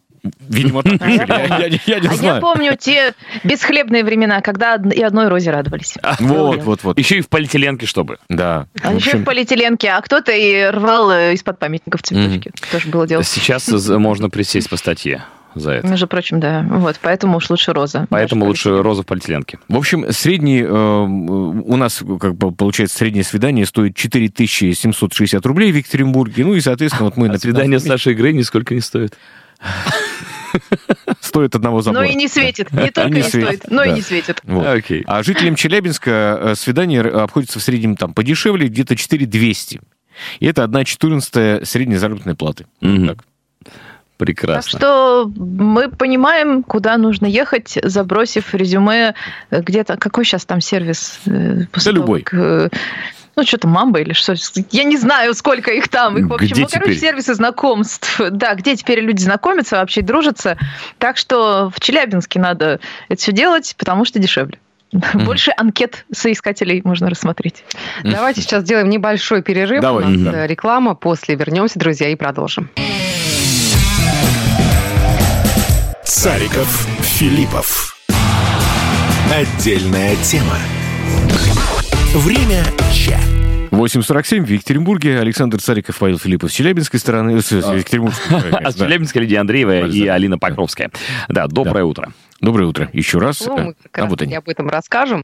Видимо, 0.49 0.83
так 0.83 0.93
решили. 0.93 1.25
Я, 1.27 1.67
я- 1.67 1.79
я 1.85 1.99
не 2.01 2.07
А 2.07 2.11
я 2.11 2.17
знаю. 2.17 2.41
помню 2.41 2.75
те 2.77 3.13
бесхлебные 3.45 4.03
времена, 4.03 4.41
когда 4.41 4.75
и 4.75 5.01
одной 5.01 5.29
розе 5.29 5.51
радовались. 5.51 5.95
Вот, 6.19 6.63
вот, 6.63 6.83
вот. 6.83 6.97
Еще 6.99 7.19
и 7.19 7.21
в 7.21 7.29
полиэтиленке, 7.29 7.85
чтобы. 7.85 8.17
Да. 8.27 8.67
А 8.81 8.91
В 8.91 8.95
еще 8.95 9.11
общем, 9.11 9.21
в 9.21 9.25
полиэтиленке, 9.25 9.89
а 9.89 10.01
кто-то 10.01 10.31
и 10.33 10.65
рвал 10.65 11.11
э, 11.11 11.33
из-под 11.35 11.59
памятников 11.59 12.01
цветочки. 12.01 12.51
Тоже 12.71 12.89
было 12.89 13.07
дело. 13.07 13.23
Сейчас 13.23 13.69
можно 13.89 14.29
присесть 14.29 14.69
по 14.69 14.75
статье 14.75 15.23
за 15.55 15.71
это. 15.71 15.87
Между 15.87 16.07
прочим, 16.07 16.39
да. 16.39 16.65
Вот, 16.69 16.99
поэтому 17.01 17.37
уж 17.37 17.49
лучше 17.49 17.73
роза. 17.73 18.07
Поэтому 18.09 18.45
лучше 18.45 18.81
роза 18.81 19.03
в 19.03 19.05
полиэтиленке. 19.05 19.59
В 19.67 19.77
общем, 19.77 20.11
средний, 20.11 20.61
э, 20.61 20.67
у 20.69 21.75
нас, 21.75 22.03
как 22.19 22.35
бы, 22.35 22.51
получается, 22.51 22.97
среднее 22.97 23.23
свидание 23.23 23.65
стоит 23.65 23.95
4760 23.95 25.45
рублей 25.45 25.71
в 25.71 25.75
Екатеринбурге. 25.75 26.45
Ну 26.45 26.53
и, 26.53 26.59
соответственно, 26.61 27.05
вот 27.05 27.17
мы 27.17 27.27
А 27.27 27.31
на 27.33 27.37
свидание 27.39 27.77
15 27.79 27.85
с 27.85 27.89
нашей 27.89 28.13
игрой 28.13 28.33
нисколько 28.33 28.73
не 28.75 28.81
стоит. 28.81 29.17
стоит 31.21 31.55
одного 31.55 31.77
Но 31.77 31.81
забора. 31.81 32.05
и 32.07 32.15
не 32.15 32.27
светит. 32.27 32.71
Не 32.71 32.91
только 32.91 33.09
не 33.09 33.17
не 33.17 33.23
светит, 33.23 33.47
стоит, 33.59 33.71
но 33.71 33.83
и 33.83 33.91
не 33.91 34.01
светит. 34.01 34.41
Вот. 34.43 34.65
Окей. 34.65 35.03
А 35.07 35.23
жителям 35.23 35.55
Челябинска 35.55 36.39
э, 36.41 36.55
свидание 36.55 37.01
обходится 37.01 37.59
в 37.59 37.63
среднем 37.63 37.95
там 37.95 38.13
подешевле, 38.13 38.67
где-то 38.67 38.95
4200. 38.95 39.81
И 40.39 40.45
это 40.45 40.63
1 40.63 40.85
четырнадцатая 40.85 41.63
средней 41.63 41.95
заработной 41.97 42.35
платы. 42.35 42.65
Мгм. 42.81 43.07
Так. 43.09 43.25
Так 44.17 44.25
Прекрасно. 44.25 44.79
что 44.79 45.31
мы 45.35 45.89
понимаем, 45.89 46.63
куда 46.63 46.97
нужно 46.97 47.27
ехать, 47.27 47.77
забросив 47.83 48.53
резюме 48.55 49.13
э, 49.51 49.61
где-то. 49.61 49.95
Какой 49.97 50.25
сейчас 50.25 50.43
там 50.45 50.59
сервис? 50.59 51.19
э, 51.27 51.65
после 51.71 51.91
Да 51.91 51.95
того, 51.99 52.05
любой. 52.15 52.21
как, 52.23 52.33
э, 52.39 52.69
ну, 53.35 53.43
что-то 53.45 53.67
Мамба 53.67 53.99
или 53.99 54.13
что? 54.13 54.33
Я 54.71 54.83
не 54.85 54.97
знаю, 54.97 55.35
сколько 55.35 55.69
их 55.71 55.87
там. 55.89 56.17
Их, 56.17 56.25
в 56.27 56.33
общем, 56.33 56.47
Где 56.47 56.61
ну, 56.63 56.67
короче, 56.67 56.95
теперь? 56.95 57.09
сервисы 57.09 57.35
знакомств. 57.35 58.19
Да, 58.31 58.55
где 58.55 58.75
теперь 58.75 59.01
люди 59.01 59.21
знакомятся, 59.21 59.75
вообще 59.75 60.01
дружатся. 60.01 60.57
Так 60.97 61.17
что 61.17 61.69
в 61.69 61.79
Челябинске 61.79 62.39
надо 62.39 62.79
это 63.09 63.21
все 63.21 63.31
делать, 63.31 63.75
потому 63.77 64.03
что 64.05 64.17
дешевле. 64.17 64.57
Больше 65.13 65.51
анкет 65.55 66.05
соискателей 66.11 66.81
можно 66.83 67.09
рассмотреть. 67.11 67.63
Давайте 68.03 68.41
сейчас 68.41 68.63
сделаем 68.63 68.89
небольшой 68.89 69.43
перерыв. 69.43 69.81
Давай, 69.81 70.05
У 70.05 70.07
нас 70.07 70.33
э, 70.33 70.47
реклама. 70.47 70.95
После 70.95 71.35
вернемся, 71.35 71.77
друзья, 71.77 72.09
и 72.09 72.15
продолжим. 72.15 72.71
Цариков, 76.09 76.87
Филиппов. 77.01 77.97
Отдельная 79.29 80.15
тема. 80.23 80.55
Время 82.13 82.63
чат. 82.93 83.19
8.47 83.71 84.45
в 84.45 84.49
Екатеринбурге. 84.49 85.19
Александр 85.19 85.59
Цариков, 85.59 85.97
Павел 85.99 86.17
Филиппов 86.17 86.49
с 86.49 86.53
Челябинской 86.53 87.01
стороны. 87.01 87.41
С, 87.41 87.47
с 87.47 87.51
Екатеринбургской 87.51 88.39
стороны, 88.39 88.57
А 88.65 88.71
с 88.71 88.75
да. 88.75 88.85
Челябинска 88.85 89.19
Лидия 89.19 89.39
Андреева 89.39 89.85
и. 89.85 90.07
Алина 90.07 90.39
Покровская. 90.39 90.91
Да, 91.27 91.47
доброе 91.47 91.83
утро. 91.83 92.13
Доброе 92.39 92.65
утро. 92.65 92.87
Еще 92.93 93.17
раз. 93.17 93.41
Ну, 93.45 93.57
мы 93.57 93.73
как 93.73 93.97
А 93.97 94.01
раз 94.01 94.09
вот 94.11 94.21
они. 94.21 94.35
об 94.35 94.47
этом 94.47 94.69
расскажем. 94.69 95.23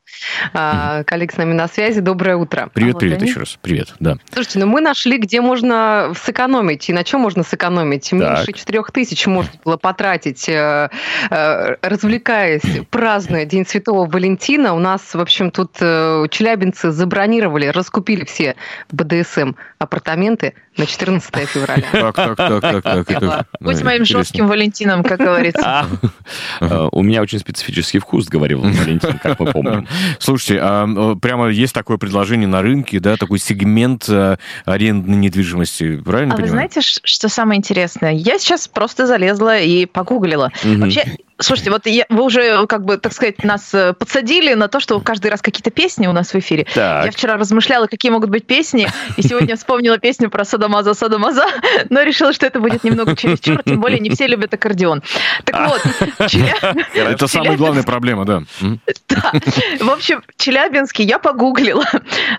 А, 0.54 1.04
Коллег 1.04 1.32
с 1.32 1.38
нами 1.38 1.54
на 1.54 1.68
связи. 1.68 2.00
Доброе 2.00 2.38
утро. 2.38 2.70
Привет, 2.74 2.94
вот 2.94 3.00
привет 3.02 3.22
они. 3.22 3.30
еще 3.30 3.42
раз. 3.42 3.60
Привет, 3.62 3.94
да. 4.00 4.18
Слушайте, 4.32 4.60
ну 4.60 4.66
мы 4.66 4.82
нашли, 4.82 5.20
где 5.20 5.40
можно 5.42 6.14
сэкономить. 6.20 6.90
И 6.90 6.94
на 6.94 7.04
чем 7.04 7.22
можно 7.22 7.44
сэкономить? 7.44 8.12
Меньше. 8.12 8.52
4 8.52 8.84
тысяч 8.92 9.28
можно 9.28 9.52
было 9.64 9.78
потратить, 9.78 10.50
э, 10.50 10.90
э, 11.30 11.76
развлекаясь, 11.82 12.64
празднуя 12.90 13.46
День 13.46 13.68
Святого 13.68 14.10
Валентина. 14.10 14.74
У 14.74 14.80
нас, 14.80 15.14
в 15.14 15.20
общем, 15.20 15.52
тут 15.52 15.78
э, 15.82 16.26
челябинцы 16.32 16.92
забронировали, 16.92 17.68
раскупили 17.68 18.26
все 18.26 18.56
БДСМ 18.92 19.52
апартаменты 19.78 20.54
на 20.78 20.88
14 20.88 21.48
февраля. 21.48 21.84
Так, 21.92 22.16
так, 22.16 22.36
так, 22.36 22.84
так, 22.84 23.06
так. 23.06 23.48
Будь 23.60 23.80
ну, 23.80 23.86
моим 23.86 24.06
жестким 24.06 24.48
Валентином, 24.48 25.04
как 25.04 25.20
говорится. 25.20 25.62
А, 25.64 25.88
э, 26.62 26.90
У 26.92 27.03
меня 27.04 27.22
очень 27.22 27.40
специфический 27.40 28.00
вкус, 28.00 28.28
говорил 28.28 28.62
Валентин, 28.64 29.20
как 29.20 29.40
мы 29.40 29.52
помним. 29.52 29.88
Слушайте, 30.20 30.60
а 30.62 30.86
э, 30.88 31.16
прямо 31.20 31.50
есть 31.50 31.74
такое 31.74 31.98
предложение 31.98 32.48
на 32.48 32.62
рынке, 32.62 33.00
да, 33.00 33.18
такой 33.18 33.40
сегмент 33.40 34.06
э, 34.10 34.38
арендной 34.66 35.18
недвижимости, 35.18 35.98
правильно 35.98 36.34
А 36.34 36.38
вы 36.38 36.44
понимаю? 36.44 36.70
знаете, 36.70 36.82
ш- 36.82 37.02
что 37.04 37.30
самое 37.30 37.58
интересное? 37.58 38.12
Я 38.14 38.40
сейчас 38.40 38.68
просто 38.68 39.06
залезла 39.08 39.60
и 39.60 39.86
погуглила. 39.86 40.52
Мгм. 40.64 40.82
Вообще, 40.82 41.18
слушайте, 41.40 41.72
вот 41.72 41.86
я- 41.86 42.06
вы 42.10 42.24
уже, 42.24 42.66
как 42.68 42.86
бы, 42.86 42.98
так 42.98 43.14
сказать, 43.14 43.44
нас 43.44 43.74
э, 43.74 43.94
подсадили 43.94 44.54
на 44.54 44.68
то, 44.68 44.80
что 44.80 45.00
каждый 45.00 45.32
раз 45.32 45.42
какие-то 45.42 45.72
песни 45.72 46.08
у 46.08 46.12
нас 46.14 46.34
в 46.34 46.36
эфире. 46.36 46.66
Я 46.76 47.04
Так, 47.04 47.14
вчера 47.14 47.38
размышляла, 47.38 47.88
какие 47.88 48.12
могут 48.12 48.30
быть 48.30 48.46
песни, 48.46 48.88
и 49.18 49.22
сегодня 49.22 49.56
вспомнила 49.56 49.98
песню 49.98 50.30
про 50.30 50.46
Садомаза 50.46 50.94
Садомаза, 50.94 51.46
но 51.90 52.02
решила, 52.02 52.34
что 52.34 52.46
это 52.46 52.60
будет 52.60 52.84
немного 52.84 53.16
чересчур, 53.16 53.62
тем 53.64 53.80
более 53.80 54.00
не 54.00 54.10
все 54.10 54.28
любят 54.28 54.54
аккордеон. 54.54 55.04
Так 55.46 55.70
вот, 55.70 55.82
Это 56.96 57.28
самая 57.28 57.58
главная 57.58 57.84
проблема, 57.84 58.26
да. 58.26 58.44
Да. 59.10 59.32
В 59.80 59.90
общем, 59.90 60.24
Челябинский 60.38 61.06
я 61.06 61.20
погуглила. 61.20 61.86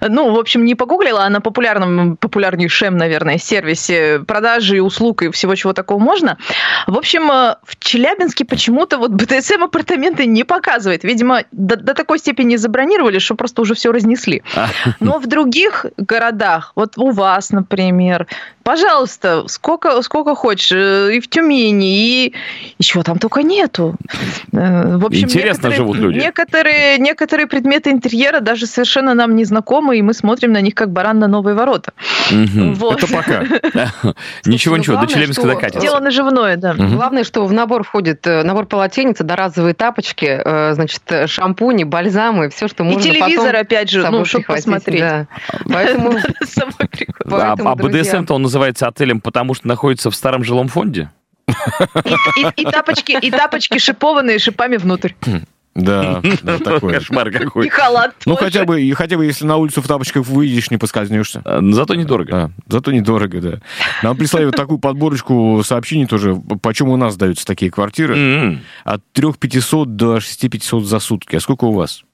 Ну, 0.00 0.32
в 0.34 0.38
общем, 0.38 0.64
не 0.64 0.74
погуглила, 0.74 1.24
а 1.24 1.28
на 1.28 1.40
популярном, 1.40 2.16
популярнейшем, 2.16 2.96
наверное, 2.96 3.38
сервисе 3.38 4.20
продажи 4.20 4.80
услуг 4.82 5.22
и 5.22 5.30
всего 5.30 5.54
чего 5.54 5.72
такого 5.72 5.98
можно. 5.98 6.38
В 6.86 6.96
общем, 6.96 7.30
э, 7.30 7.56
в 7.64 7.78
Челябинске 7.78 8.44
почему-то 8.86 8.98
вот 8.98 9.10
БТСМ 9.12 9.64
апартаменты 9.64 10.26
не 10.26 10.44
показывает. 10.44 11.04
Видимо, 11.04 11.44
до, 11.52 11.76
до 11.76 11.94
такой 11.94 12.18
степени 12.18 12.56
забронировали, 12.56 13.18
что 13.18 13.34
просто 13.34 13.62
уже 13.62 13.74
все 13.74 13.92
разнесли. 13.92 14.42
А. 14.56 14.68
Но 15.00 15.18
в 15.18 15.26
других 15.26 15.86
городах, 15.96 16.72
вот 16.74 16.98
у 16.98 17.10
вас, 17.10 17.50
например, 17.50 18.26
пожалуйста, 18.64 19.44
сколько, 19.46 20.02
сколько 20.02 20.34
хочешь, 20.34 20.72
э, 20.72 21.14
и 21.16 21.20
в 21.20 21.28
Тюмени, 21.28 21.96
и 21.96 22.34
еще 22.78 23.02
там 23.02 23.18
только 23.18 23.42
нету. 23.42 23.94
Э, 24.52 24.96
В 24.96 25.06
общем, 25.06 25.24
Интересно 25.24 25.68
некоторые- 25.68 25.76
живут 25.76 25.96
люди. 25.98 26.18
Некоторые, 26.18 26.98
некоторые 26.98 27.46
предметы 27.46 27.90
интерьера 27.90 28.40
даже 28.40 28.66
совершенно 28.66 29.14
нам 29.14 29.36
не 29.36 29.44
знакомы, 29.44 29.98
и 29.98 30.02
мы 30.02 30.14
смотрим 30.14 30.52
на 30.52 30.60
них 30.60 30.74
как 30.74 30.90
баран 30.90 31.18
на 31.18 31.28
новые 31.28 31.54
ворота. 31.54 31.92
Мгм. 32.30 32.74
Вот. 32.74 33.02
Это 33.02 33.12
пока. 33.12 33.44
Ничего, 34.44 34.74
ну, 34.74 34.80
ничего, 34.80 34.96
до 34.96 35.06
Челябинска 35.06 35.46
докатится. 35.46 35.80
Дело 35.80 36.00
наживное, 36.00 36.56
да. 36.56 36.74
Главное, 36.74 37.24
что 37.24 37.44
в 37.46 37.52
набор 37.52 37.84
входит 37.84 38.26
э, 38.26 38.42
набор 38.42 38.66
полотенец, 38.66 39.20
одноразовые 39.20 39.74
тапочки, 39.74 40.40
значит, 40.74 41.02
шампуни, 41.26 41.84
бальзамы, 41.84 42.48
все, 42.48 42.68
что 42.68 42.82
И 42.82 42.86
можно 42.86 43.02
телевизор, 43.02 43.46
потом 43.46 43.60
опять 43.60 43.90
же, 43.90 44.10
ну, 44.10 44.24
чтобы 44.24 44.44
посмотреть. 44.44 45.00
Да. 45.00 45.26
Поэтому. 45.70 46.14
А, 47.26 47.54
а 47.58 47.74
БДСМ-то 47.74 48.34
он 48.34 48.42
называется 48.54 48.86
отелем, 48.86 49.20
потому 49.20 49.54
что 49.54 49.66
находится 49.66 50.10
в 50.10 50.14
старом 50.14 50.44
жилом 50.44 50.68
фонде? 50.68 51.10
И, 51.48 51.50
и- 52.40 52.62
и 52.62 52.64
тапочки, 52.64 53.18
и 53.20 53.30
тапочки 53.30 53.78
шипованные 53.78 54.38
шипами 54.38 54.76
внутрь. 54.76 55.12
Да, 55.74 56.22
да, 56.44 56.58
такое. 56.58 56.94
Кошмар 57.00 57.28
И 57.30 57.32
какой. 57.32 57.68
халат 57.68 58.14
Ну, 58.26 58.34
тоже. 58.36 58.44
хотя 58.44 58.64
бы, 58.64 58.80
и 58.80 58.92
хотя 58.92 59.16
бы, 59.16 59.24
если 59.26 59.44
на 59.44 59.56
улицу 59.56 59.82
в 59.82 59.88
тапочках 59.88 60.24
выйдешь, 60.24 60.70
не 60.70 60.76
поскользнешься. 60.76 61.42
А, 61.44 61.58
Зато 61.72 61.96
недорого. 61.96 62.30
Да, 62.30 62.50
зато 62.68 62.92
недорого, 62.92 63.40
да. 63.40 63.58
Нам 64.04 64.16
прислали 64.16 64.44
вот 64.44 64.54
такую 64.54 64.78
подборочку 64.78 65.60
сообщений 65.64 66.06
тоже, 66.06 66.36
почем 66.62 66.90
у 66.90 66.96
нас 66.96 67.16
даются 67.16 67.44
такие 67.44 67.72
квартиры. 67.72 68.16
М. 68.16 68.60
От 68.84 69.02
3500 69.14 69.96
до 69.96 70.20
6500 70.20 70.84
за 70.86 71.00
сутки. 71.00 71.34
А 71.34 71.40
сколько 71.40 71.64
у 71.64 71.72
вас? 71.72 72.04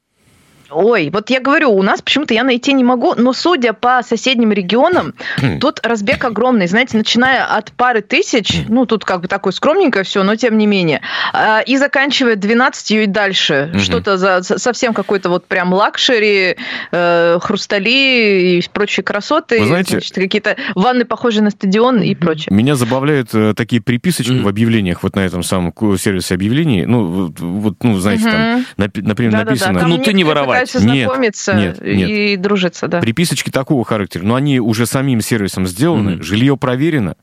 Ой, 0.71 1.11
вот 1.13 1.31
я 1.31 1.41
говорю, 1.41 1.71
у 1.73 1.83
нас 1.83 2.01
почему-то 2.03 2.35
я 2.35 2.45
найти 2.45 2.73
не 2.73 2.85
могу, 2.85 3.15
но 3.17 3.33
судя 3.33 3.73
по 3.73 4.03
соседним 4.07 4.53
регионам, 4.53 5.15
тут 5.61 5.81
разбег 5.85 6.25
огромный, 6.25 6.67
знаете, 6.69 6.97
начиная 6.97 7.45
от 7.45 7.73
пары 7.73 8.03
тысяч, 8.03 8.63
ну 8.69 8.87
тут 8.87 9.05
как 9.05 9.21
бы 9.23 9.29
такое 9.29 9.53
скромненькое 9.53 10.05
все, 10.05 10.23
но 10.23 10.37
тем 10.37 10.59
не 10.59 10.67
менее, 10.67 11.01
а, 11.33 11.61
и 11.61 11.77
заканчивая 11.77 12.37
12 12.37 12.91
и 12.93 13.07
дальше, 13.07 13.71
Мгм. 13.73 13.81
что-то 13.81 14.17
за, 14.17 14.43
совсем 14.43 14.95
какой-то 14.95 15.29
вот 15.29 15.47
прям 15.47 15.73
luxury, 15.73 16.57
э, 16.93 17.39
хрустали 17.41 18.59
и 18.59 18.63
прочие 18.73 19.05
красоты, 19.05 19.61
Вы 19.61 19.67
знаете- 19.67 19.91
значит, 19.93 20.15
какие-то 20.15 20.57
ванны, 20.75 21.05
похожие 21.05 21.43
на 21.43 21.51
стадион 21.51 22.01
и 22.03 22.15
прочее. 22.15 22.49
Меня 22.51 22.75
забавляют 22.77 23.31
э, 23.35 23.55
такие 23.57 23.83
приписочки 23.83 24.39
в 24.39 24.49
объявлениях, 24.49 25.03
вот 25.03 25.17
на 25.17 25.21
этом 25.21 25.43
самом 25.43 25.75
сервисе 25.99 26.35
объявлений. 26.35 26.87
Ну, 26.87 27.33
вот, 27.39 27.75
ну, 27.83 27.99
знаете, 27.99 28.25
там, 28.31 28.65
например, 28.77 29.33
написано... 29.33 29.87
Ну, 29.87 29.99
ты 29.99 30.13
не 30.13 30.21
некоторые 30.21 30.60
пытаются 30.61 30.81
Нет, 30.87 31.05
знакомиться 31.07 31.55
нет, 31.55 31.81
нет. 31.81 32.09
и 32.09 32.37
дружиться, 32.37 32.89
да. 32.89 33.01
Приписочки 33.01 33.51
такого 33.51 33.85
характера, 33.85 34.25
но 34.25 34.35
они 34.35 34.61
уже 34.61 34.87
самим 34.87 35.21
сервисом 35.21 35.67
сделаны, 35.67 36.13
Мгм. 36.17 36.23
жилье 36.23 36.57
проверено, 36.57 37.17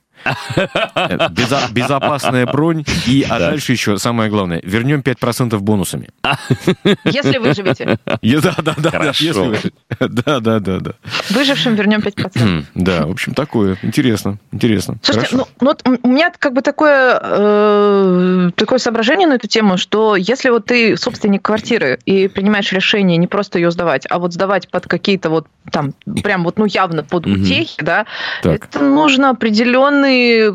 безо- 1.32 1.72
безопасная 1.72 2.46
бронь. 2.46 2.84
И 3.06 3.26
а 3.30 3.40
дальше 3.40 3.72
еще 3.74 3.98
самое 3.98 4.30
главное. 4.30 4.62
Вернем 4.64 5.02
5% 5.02 5.58
бонусами. 5.60 6.10
Если 7.04 7.38
выживете. 7.38 7.98
Да, 8.06 8.56
да, 8.58 8.62
да. 8.62 8.74
да, 8.78 8.92
Хорошо. 8.92 9.24
если 9.26 9.40
вы- 9.48 9.58
Да, 10.00 10.40
да, 10.40 10.60
да, 10.60 10.80
да. 10.80 10.92
Выжившим 11.30 11.76
вернем 11.76 12.00
5%. 12.02 12.40
Хм, 12.42 12.66
Да, 12.76 13.06
в 13.06 13.12
общем, 13.12 13.34
такое. 13.34 13.78
Интересно, 13.82 14.38
интересно. 14.52 14.98
Слушайте, 15.02 15.30
Хорошо. 15.32 15.50
ну, 15.60 15.66
ну 15.66 15.68
вот 15.92 16.00
у 16.04 16.08
меня 16.08 16.32
как 16.38 16.54
бы 16.54 16.62
такое, 16.62 17.20
э, 17.22 18.52
такое 18.56 18.80
соображение 18.80 19.28
на 19.28 19.34
эту 19.34 19.48
тему, 19.48 19.78
что 19.78 20.16
если 20.16 20.50
вот 20.50 20.66
ты 20.66 20.98
собственник 20.98 21.42
квартиры 21.42 22.00
и 22.06 22.28
принимаешь 22.28 22.72
решение 22.72 23.18
не 23.18 23.28
просто 23.28 23.60
ее 23.60 23.72
сдавать, 23.72 24.06
а 24.10 24.20
вот 24.20 24.34
сдавать 24.34 24.70
под 24.70 24.88
какие-то 24.88 25.30
вот 25.30 25.48
там 25.72 25.94
прям 26.24 26.44
вот 26.44 26.58
ну 26.58 26.66
явно 26.66 27.04
под 27.04 27.28
утехи, 27.28 27.84
да, 27.84 28.06
Так. 28.44 28.66
это 28.66 28.80
нужно 28.84 29.30
определенный 29.32 30.07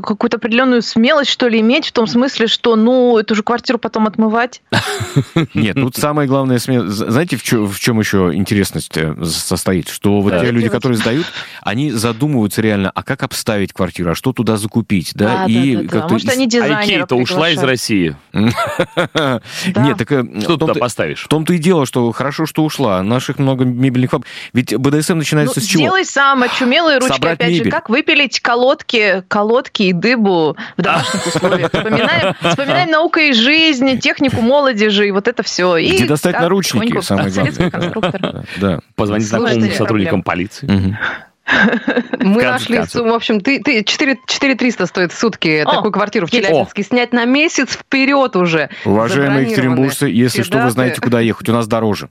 какую-то 0.02 0.36
определенную 0.36 0.82
смелость 0.82 1.30
что 1.30 1.48
ли 1.48 1.60
иметь 1.60 1.86
в 1.88 1.92
том 1.92 2.06
смысле, 2.06 2.46
что 2.46 2.76
ну 2.76 3.18
эту 3.18 3.34
же 3.34 3.42
квартиру 3.42 3.78
потом 3.78 4.06
отмывать. 4.06 4.62
Нет, 5.54 5.74
тут 5.76 5.96
самое 5.96 6.28
главное, 6.28 6.58
сме- 6.58 6.86
з- 6.86 7.10
знаете, 7.10 7.36
в 7.36 7.42
чем, 7.42 7.66
в 7.66 7.78
чем 7.80 7.98
еще 8.00 8.30
интересность 8.34 8.96
э, 8.96 9.14
состоит? 9.24 9.88
Что 9.88 10.20
вот 10.20 10.38
те 10.40 10.50
люди, 10.50 10.68
которые 10.68 10.96
сдают, 10.98 11.26
они 11.62 11.90
задумываются 11.90 12.60
реально, 12.62 12.90
а 12.94 13.02
как 13.02 13.22
обставить 13.22 13.72
квартиру, 13.72 14.10
а 14.12 14.14
что 14.14 14.32
туда 14.32 14.56
закупить, 14.56 15.12
да? 15.14 15.22
Да, 15.38 15.44
и 15.46 15.86
как-то 15.86 16.12
Может, 16.14 16.28
они 16.30 16.44
А 16.44 16.48
дизайнера 16.48 16.82
Икея-то 16.84 17.16
ушла 17.16 17.50
из. 17.50 17.62
России. 17.62 18.16
Нет, 18.32 19.98
так 19.98 20.12
э, 20.12 20.24
Что 20.42 20.56
в 20.56 20.58
туда 20.58 20.74
поставишь? 20.74 21.24
в 21.24 21.28
том-то 21.28 21.52
и 21.54 21.58
дело, 21.58 21.86
что 21.86 22.10
хорошо, 22.12 22.46
что 22.46 22.64
ушла. 22.64 23.02
Наших 23.02 23.38
много 23.38 23.64
мебельных 23.64 24.10
фаб- 24.10 24.24
Ведь 24.52 24.74
БДСМ 24.76 25.18
начинается 25.18 25.60
Ну, 25.60 25.64
с 25.64 25.68
чего? 25.68 25.82
Сделай 25.82 26.04
сам, 26.04 26.42
очумелые 26.42 26.98
ручки, 26.98 27.24
опять 27.26 27.56
же, 27.56 27.64
как 27.70 27.88
выпилить 27.88 28.40
колодки, 28.40 29.24
колодки 29.28 29.41
и 29.84 29.92
дыбу 29.92 30.56
в 30.76 30.82
домашних 30.82 31.26
условиях. 31.26 31.70
Вспоминаем, 31.72 32.34
вспоминаем 32.40 32.90
наука 32.90 33.20
и 33.20 33.32
жизнь, 33.32 33.98
технику 33.98 34.40
молодежи, 34.40 35.08
и 35.08 35.10
вот 35.10 35.28
это 35.28 35.42
все. 35.42 35.76
И 35.76 35.96
Где 35.96 36.06
достать 36.06 36.32
так, 36.32 36.42
наручники, 36.42 37.00
самое 37.00 37.30
главное. 37.30 38.44
Да. 38.60 38.80
Позвонить 38.94 39.26
знакомым 39.26 39.70
сотрудникам 39.72 40.22
полиции. 40.22 40.96
Мы 42.20 42.42
нашли, 42.42 42.76
концов. 42.76 43.06
в 43.06 43.14
общем, 43.14 43.40
ты, 43.40 43.60
ты 43.60 43.82
4, 43.82 44.54
300 44.54 44.86
стоит 44.86 45.12
в 45.12 45.18
сутки 45.18 45.62
О, 45.66 45.70
такую 45.70 45.92
квартиру 45.92 46.26
в. 46.26 46.30
Челябинске 46.30 46.82
снять 46.82 47.12
на 47.12 47.24
месяц 47.24 47.72
вперед 47.72 48.36
уже. 48.36 48.70
Уважаемые 48.84 49.46
екатеринбуржцы, 49.46 50.06
если 50.06 50.42
что, 50.42 50.58
вы 50.58 50.70
знаете, 50.70 51.00
куда 51.00 51.20
ехать. 51.20 51.48
У 51.48 51.52
нас 51.52 51.66
дороже. 51.66 52.10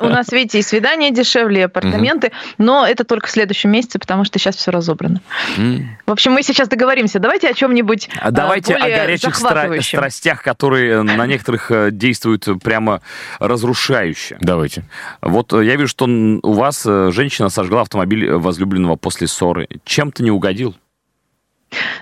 У 0.00 0.08
нас, 0.08 0.32
видите, 0.32 0.58
и 0.58 0.62
свидания 0.62 1.10
дешевле, 1.10 1.60
и 1.60 1.64
апартаменты, 1.64 2.32
но 2.58 2.86
это 2.86 3.04
только 3.04 3.26
в 3.26 3.30
следующем 3.30 3.70
месяце, 3.70 3.98
потому 3.98 4.24
что 4.24 4.38
сейчас 4.38 4.56
все 4.56 4.70
разобрано. 4.70 5.20
В 6.06 6.10
общем, 6.10 6.32
мы 6.32 6.42
сейчас 6.42 6.68
договоримся. 6.68 7.18
Давайте 7.18 7.48
о 7.48 7.54
чем-нибудь 7.54 8.08
А 8.20 8.30
давайте 8.30 8.74
о 8.74 8.80
более 8.80 8.96
горячих 8.96 9.34
стра- 9.34 9.80
страстях, 9.80 10.42
которые 10.42 11.02
на 11.02 11.26
некоторых 11.26 11.70
э, 11.70 11.90
действуют 11.90 12.46
прямо 12.62 13.00
разрушающе. 13.38 14.38
Давайте. 14.40 14.84
Вот 15.20 15.52
э, 15.52 15.64
я 15.64 15.76
вижу, 15.76 15.88
что 15.88 16.06
у 16.06 16.52
вас 16.52 16.84
э, 16.86 17.10
женщина 17.12 17.48
сожгла 17.48 17.82
автомобиль 17.82 18.26
э, 18.26 18.36
возлюбленного 18.36 18.96
после 18.96 19.26
ссоры. 19.26 19.68
Чем-то 19.84 20.22
не 20.22 20.30
угодил? 20.30 20.76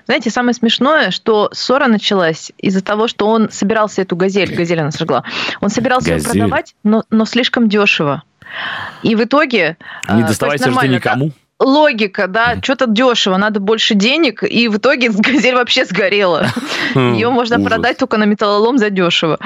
Знаете, 0.07 0.31
самое 0.31 0.55
смешное, 0.55 1.11
что 1.11 1.51
ссора 1.53 1.87
началась 1.87 2.53
из-за 2.59 2.83
того, 2.83 3.09
что 3.09 3.27
он 3.27 3.51
собирался 3.51 4.03
эту 4.03 4.17
газель, 4.17 4.55
газель 4.55 4.81
она 4.81 4.91
сожгла, 4.91 5.25
он 5.61 5.71
собирался 5.71 6.11
ее 6.11 6.17
Газель. 6.17 6.31
продавать, 6.33 6.75
но, 6.83 7.05
но 7.11 7.25
слишком 7.25 7.69
дешево. 7.69 8.23
И 9.03 9.15
в 9.15 9.23
итоге... 9.25 9.77
Не 10.09 10.17
есть 10.19 10.29
доставайся 10.29 10.71
же 10.71 10.79
ты 10.79 10.89
никому. 10.89 11.33
Логика, 11.61 12.27
да, 12.27 12.57
что-то 12.63 12.87
дешево, 12.87 13.37
надо 13.37 13.61
больше 13.61 13.95
денег, 13.95 14.43
и 14.43 14.67
в 14.69 14.79
итоге 14.79 15.11
газель 15.15 15.55
вообще 15.55 15.85
сгорела. 15.85 16.47
Ее 16.95 17.29
можно 17.29 17.61
продать 17.61 17.99
только 17.99 18.17
на 18.17 18.25
металлолом 18.25 18.79
за 18.79 18.91
дешево. 18.91 19.39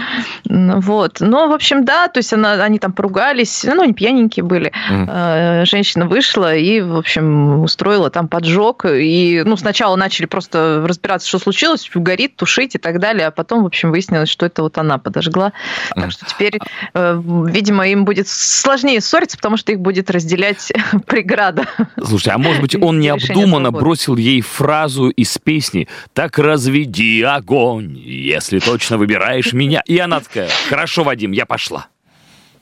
Вот. 0.44 1.21
Но, 1.21 1.49
в 1.49 1.52
общем, 1.52 1.85
да, 1.85 2.09
то 2.09 2.18
есть 2.18 2.33
она, 2.33 2.52
они 2.52 2.78
там 2.78 2.92
поругались, 2.92 3.64
ну, 3.64 3.83
они 3.83 3.92
пьяненькие 3.92 4.44
были. 4.44 4.73
Э, 4.90 5.64
Женщина 5.64 6.06
вышла 6.06 6.54
и, 6.54 6.80
в 6.80 6.97
общем, 6.97 7.62
устроила 7.62 8.11
там 8.11 8.28
поджог. 8.28 8.85
И, 8.87 9.42
ну, 9.44 9.56
сначала 9.56 9.97
начали 9.97 10.26
просто 10.26 10.85
разбираться, 10.87 11.28
что 11.28 11.38
случилось, 11.38 11.90
горит, 11.94 12.37
тушить 12.37 12.76
и 12.76 12.78
так 12.78 13.00
далее, 13.00 13.26
а 13.26 13.30
потом, 13.30 13.64
в 13.64 13.66
общем, 13.66 13.90
выяснилось, 13.90 14.28
что 14.28 14.47
это 14.47 14.62
вот 14.62 14.78
она 14.78 14.99
подожгла. 14.99 15.52
Так 15.94 16.12
что 16.12 16.25
теперь, 16.26 16.61
э, 16.95 17.21
видимо, 17.47 17.89
им 17.89 18.04
будет 18.04 18.28
сложнее 18.28 19.00
ссориться, 19.00 19.36
потому 19.36 19.56
что 19.56 19.73
их 19.73 19.80
будет 19.80 20.10
разделять 20.10 20.73
преграда. 21.06 21.67
Слушайте, 22.06 22.30
а 22.32 22.38
может 22.38 22.62
быть, 22.62 22.76
он 22.80 23.00
необдуманно 23.00 23.71
бросил 23.71 24.17
ей 24.17 24.40
фразу 24.40 25.08
из 25.08 25.36
песни 25.38 25.88
«Так 26.12 26.38
разведи 26.38 27.23
огонь, 27.23 27.99
если 27.99 28.58
точно 28.58 28.99
выбираешь 28.99 29.52
меня». 29.52 29.82
И 29.86 29.99
она 29.99 30.21
такая 30.21 30.49
«Хорошо, 30.69 31.04
Вадим, 31.04 31.32
я 31.32 31.47
пошла». 31.47 31.88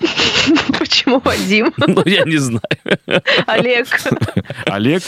Почему 0.79 1.21
Вадим? 1.21 1.73
Ну, 1.87 2.03
я 2.05 2.25
не 2.25 2.37
знаю. 2.37 2.63
Олег, 3.47 3.87
Олег? 4.67 5.03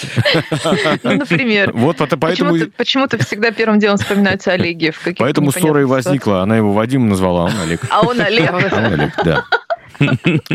ну, 1.03 1.12
например. 1.16 1.73
Вот 1.73 1.97
пото- 1.97 2.16
поэтому, 2.16 2.53
Почему-то, 2.53 2.73
почему-то 2.77 3.18
всегда 3.18 3.51
первым 3.51 3.79
делом 3.79 3.97
вспоминаются 3.97 4.53
Олеги 4.53 4.90
в 4.90 5.14
поэтому 5.16 5.51
ссора 5.53 5.81
и 5.81 5.85
возникла. 5.85 6.42
Она 6.42 6.57
его 6.57 6.73
Вадим 6.73 7.09
назвала, 7.09 7.42
а 7.42 7.44
он 7.47 7.61
Олег. 7.61 7.81
А 7.90 8.01
он 8.03 8.20
Олег. 8.20 8.51
А 8.51 8.57
он 8.57 8.85
Олег, 8.92 9.12
да. 9.25 9.44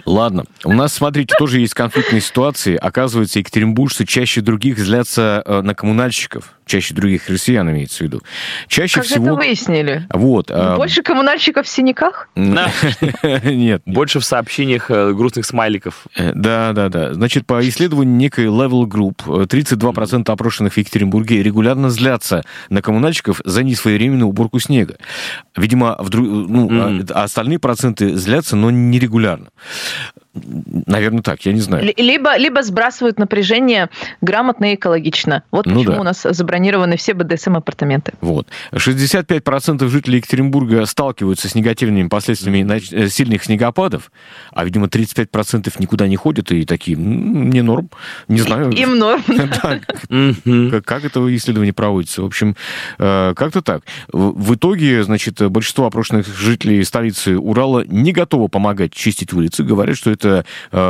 Ладно. 0.06 0.45
У 0.63 0.73
нас, 0.73 0.93
смотрите, 0.93 1.36
тоже 1.38 1.60
есть 1.60 1.73
конфликтные 1.73 2.21
ситуации. 2.21 2.75
Оказывается, 2.75 3.39
екатеринбуржцы 3.39 4.06
чаще 4.06 4.41
других 4.41 4.80
злятся 4.80 5.41
э, 5.45 5.62
на 5.62 5.73
коммунальщиков. 5.75 6.54
Чаще 6.69 6.93
других 6.93 7.27
россиян 7.27 7.67
имеется 7.71 7.97
в 7.97 8.01
виду. 8.01 8.21
Чаще 8.67 8.99
Как 8.99 9.05
же 9.05 9.15
это 9.15 9.23
всего... 9.23 9.36
выяснили? 9.36 10.05
Вот. 10.13 10.51
а, 10.51 10.77
Больше 10.77 11.01
коммунальщиков 11.01 11.65
в 11.65 11.69
синяках? 11.69 12.29
Нет. 12.36 13.82
Больше 13.88 14.19
в 14.19 14.23
сообщениях 14.25 14.91
э, 14.91 15.13
грустных 15.13 15.47
смайликов. 15.47 16.05
Э, 16.15 16.32
Да, 16.34 16.73
да, 16.73 16.89
да. 16.89 17.15
Значит, 17.15 17.47
по 17.47 17.67
исследованию 17.67 18.15
некой 18.15 18.45
Level 18.45 18.84
Group, 18.86 19.23
э, 19.25 19.45
32% 19.47 20.32
опрошенных 20.32 20.73
в 20.73 20.77
Екатеринбурге 20.77 21.41
регулярно 21.41 21.89
злятся 21.89 22.43
на 22.69 22.84
коммунальщиков 22.84 23.41
за 23.43 23.63
несвоевременную 23.63 24.27
уборку 24.29 24.60
снега. 24.60 24.97
Видимо, 25.55 25.95
в 25.99 26.10
дру- 26.10 26.45
ну, 26.47 26.69
а 27.15 27.23
остальные 27.23 27.58
проценты 27.58 28.15
злятся, 28.15 28.55
но 28.55 28.69
нерегулярно. 28.69 29.47
Наверное, 30.86 31.21
так, 31.21 31.41
я 31.45 31.54
не 31.54 31.62
знаю. 31.62 31.86
Ли- 31.86 31.93
Либо, 31.97 32.36
либо 32.38 32.62
сбрасывают 32.63 33.19
напряжение 33.19 33.89
грамотно 34.21 34.71
и 34.71 34.75
экологично. 34.75 35.43
Вот 35.52 35.65
Ну 35.65 35.75
почему 35.75 35.95
да. 35.95 36.02
у 36.02 36.04
нас 36.04 36.21
забронированы 36.30 36.97
все 36.97 37.13
БДСМ-апартаменты. 37.13 38.13
Вот. 38.21 38.47
65% 38.73 39.88
жителей 39.89 40.17
Екатеринбурга 40.17 40.86
сталкиваются 40.86 41.47
с 41.49 41.56
негативными 41.56 42.08
последствиями 42.08 42.60
нач- 42.67 42.93
э, 42.95 43.10
сильных 43.10 43.43
снегопадов, 43.43 44.12
а, 44.52 44.63
видимо, 44.65 44.88
35% 44.88 45.80
никуда 45.80 46.08
не 46.08 46.15
ходят 46.15 46.52
и 46.52 46.65
такие, 46.65 46.97
«М, 46.97 47.47
мне 47.49 47.63
норм, 47.63 47.89
не 48.28 48.39
знаю. 48.39 48.69
Им 48.78 48.97
норм. 48.97 49.23
Как, 50.86 51.06
это 51.06 51.36
исследование 51.36 51.73
проводится. 51.73 52.21
В 52.21 52.25
общем, 52.25 52.56
э, 52.97 53.34
как-то 53.36 53.62
так. 53.62 53.84
В, 54.12 54.32
в 54.41 54.56
итоге, 54.56 55.04
значит, 55.04 55.39
большинство 55.52 55.86
опрошенных 55.86 56.28
жителей 56.28 56.84
столицы 56.84 57.38
Урала 57.38 57.84
не 57.86 58.12
готовы 58.12 58.49
помогать 58.49 58.93
чистить 58.93 59.34
улицы, 59.34 59.63
говорят, 59.63 59.97
что 59.97 60.12
это 60.12 60.28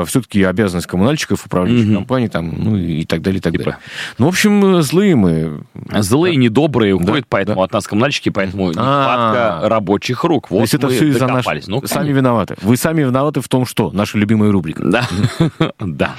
все-таки 0.06 0.44
обязанность 0.44 0.88
коммунальщиков, 0.88 1.46
управляющих 1.46 1.86
Мгм. 1.88 1.96
компаний, 1.96 2.28
там, 2.30 2.54
ну 2.58 2.76
и 2.78 3.06
так 3.06 3.22
далее, 3.22 3.40
и 3.40 3.42
так 3.42 3.52
Типа. 3.54 3.64
далее. 3.64 3.80
Ну, 4.18 4.26
в 4.26 4.30
общем, 4.30 4.78
э, 4.78 4.82
злые 4.82 5.16
мы. 5.16 5.62
Злые, 6.00 6.36
недобрые 6.36 6.94
уходят, 6.94 7.22
Да, 7.24 7.28
поэтому 7.30 7.58
да. 7.60 7.64
от 7.66 7.74
нас 7.74 7.88
коммунальщики, 7.88 8.30
поэтому 8.30 8.68
А. 8.68 8.70
нехватка 8.72 9.70
рабочих 9.70 10.24
рук. 10.24 10.48
То 10.50 10.56
Вот 10.56 10.62
есть 10.62 10.74
это 10.74 10.90
все 10.90 11.08
из-за 11.10 11.28
нашего. 11.28 11.56
Ну, 11.68 11.82
сами 11.86 12.12
виноваты. 12.12 12.56
Вы 12.62 12.78
сами 12.78 13.02
виноваты 13.02 13.42
в 13.42 13.48
том, 13.48 13.66
что 13.66 13.92
наша 13.92 14.18
любимая 14.18 14.52
рубрика. 14.52 14.84
Да, 14.84 15.08
да. 15.80 16.16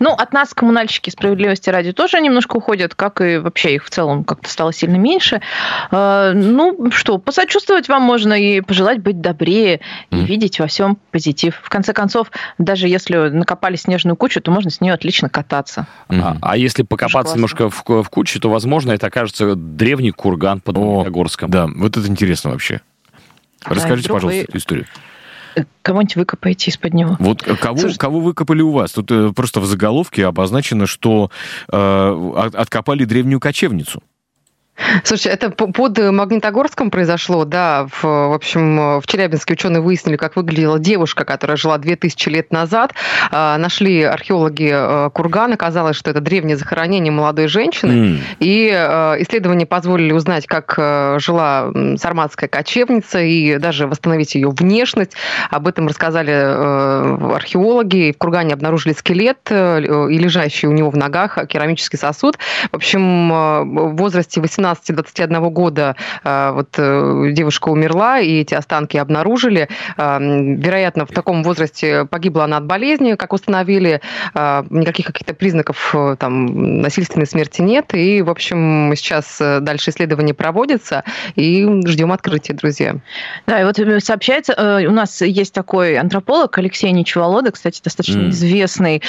Ну, 0.00 0.12
от 0.12 0.32
нас 0.32 0.54
коммунальщики 0.54 1.10
справедливости 1.10 1.70
ради 1.70 1.92
тоже 1.92 2.20
немножко 2.20 2.56
уходят, 2.56 2.94
как 2.94 3.20
и 3.20 3.38
вообще 3.38 3.74
их 3.74 3.84
в 3.84 3.90
целом 3.90 4.24
как-то 4.24 4.48
стало 4.50 4.72
сильно 4.72 4.96
меньше. 4.96 5.40
Э, 5.90 6.32
Ну, 6.34 6.90
что, 6.92 7.18
посочувствовать 7.18 7.88
вам 7.88 8.02
можно 8.02 8.32
и 8.34 8.60
пожелать 8.60 8.98
быть 9.00 9.20
добрее 9.20 9.80
и 10.10 10.16
Мгм. 10.16 10.24
видеть 10.24 10.60
во 10.60 10.66
всем 10.66 10.98
позитив. 11.10 11.60
В 11.62 11.68
конце 11.68 11.92
концов, 11.92 12.30
даже 12.58 12.88
если 12.88 13.16
накопали 13.28 13.76
снежную 13.76 14.16
кучу, 14.16 14.40
то 14.40 14.50
можно 14.50 14.70
с 14.70 14.80
нее 14.80 14.92
отлично 14.94 15.28
кататься. 15.28 15.86
А, 16.08 16.12
Мгм. 16.12 16.38
а 16.42 16.56
если 16.56 16.82
покопаться 16.82 17.34
немножко 17.34 17.70
в, 17.70 17.82
в 17.86 18.08
куче, 18.10 18.38
то, 18.40 18.50
возможно, 18.50 18.92
это 18.92 19.06
окажется 19.08 19.54
древний 19.54 20.10
курган 20.12 20.60
под 20.60 20.76
Магнитогорском. 20.76 21.50
Да, 21.50 21.66
вот 21.74 21.96
это 21.96 22.06
интересно 22.06 22.50
вообще. 22.50 22.80
Расскажите, 23.64 24.04
вдруг 24.08 24.16
пожалуйста, 24.18 24.38
вы- 24.40 24.44
эту 24.44 24.58
историю. 24.58 24.86
Кого-нибудь 25.82 26.16
выкопаете 26.16 26.70
из-под 26.70 26.94
него. 26.94 27.16
Вот 27.18 27.42
кого, 27.42 27.78
Слушай- 27.78 27.96
кого 27.98 28.20
выкопали 28.20 28.60
у 28.62 28.72
вас? 28.72 28.92
Тут 28.92 29.10
э, 29.10 29.32
просто 29.34 29.60
в 29.60 29.66
заголовке 29.66 30.26
обозначено, 30.26 30.86
что 30.86 31.30
э, 31.72 32.32
от- 32.36 32.54
откопали 32.54 33.04
древнюю 33.04 33.40
кочевницу. 33.40 34.02
Слушай, 35.04 35.32
это 35.32 35.50
под 35.50 35.98
Магнитогорском 35.98 36.90
произошло, 36.90 37.44
да. 37.44 37.86
В, 37.90 38.02
в 38.02 38.34
общем, 38.34 39.00
в 39.00 39.06
Челябинске 39.06 39.54
ученые 39.54 39.80
выяснили, 39.80 40.16
как 40.16 40.36
выглядела 40.36 40.78
девушка, 40.78 41.24
которая 41.24 41.56
жила 41.56 41.78
2000 41.78 42.28
лет 42.28 42.52
назад. 42.52 42.94
А, 43.30 43.58
нашли 43.58 44.02
археологи 44.02 44.70
а, 44.72 45.10
курган, 45.10 45.52
оказалось, 45.52 45.96
что 45.96 46.10
это 46.10 46.20
древнее 46.20 46.56
захоронение 46.56 47.12
молодой 47.12 47.48
женщины. 47.48 47.90
Mm. 47.90 48.18
И 48.40 48.70
а, 48.72 49.16
исследования 49.18 49.66
позволили 49.66 50.12
узнать, 50.12 50.46
как 50.46 50.74
жила 51.20 51.70
сарматская 51.96 52.48
кочевница 52.48 53.20
и 53.20 53.58
даже 53.58 53.86
восстановить 53.86 54.34
ее 54.34 54.50
внешность. 54.50 55.12
Об 55.50 55.66
этом 55.66 55.88
рассказали 55.88 56.30
археологи. 56.30 58.12
В 58.12 58.18
кургане 58.18 58.54
обнаружили 58.54 58.92
скелет 58.92 59.38
и 59.50 60.18
лежащий 60.18 60.66
у 60.66 60.72
него 60.72 60.90
в 60.90 60.96
ногах 60.96 61.38
керамический 61.48 61.98
сосуд. 61.98 62.38
В 62.72 62.76
общем, 62.76 63.28
в 63.28 63.96
возрасте 63.96 64.40
18 64.40 64.67
18-21 64.72 65.50
года 65.50 65.96
а, 66.24 66.52
вот 66.52 66.74
э, 66.78 67.30
девушка 67.32 67.68
умерла, 67.68 68.20
и 68.20 68.40
эти 68.40 68.54
останки 68.54 68.96
обнаружили. 68.96 69.68
А, 69.96 70.18
вероятно, 70.20 71.06
в 71.06 71.12
таком 71.12 71.42
возрасте 71.42 72.04
погибла 72.04 72.44
она 72.44 72.58
от 72.58 72.66
болезни, 72.66 73.14
как 73.14 73.32
установили. 73.32 74.00
А, 74.34 74.64
никаких 74.70 75.06
каких-то 75.06 75.34
признаков 75.34 75.94
э, 75.94 76.16
там, 76.18 76.80
насильственной 76.80 77.26
смерти 77.26 77.62
нет. 77.62 77.94
И, 77.94 78.22
в 78.22 78.30
общем, 78.30 78.92
сейчас 78.96 79.40
э, 79.40 79.60
дальше 79.60 79.90
исследования 79.90 80.34
проводятся, 80.34 81.04
и 81.34 81.64
ждем 81.86 82.12
открытия, 82.12 82.54
друзья. 82.54 82.96
Да, 83.46 83.60
и 83.60 83.64
вот 83.64 83.78
сообщается, 84.02 84.82
у 84.88 84.92
нас 84.92 85.22
есть 85.22 85.54
такой 85.54 85.96
антрополог 85.96 86.56
Алексей 86.58 86.90
Ничеволода, 86.92 87.50
кстати, 87.52 87.80
достаточно 87.82 88.20
mm. 88.20 88.30
известный 88.30 89.02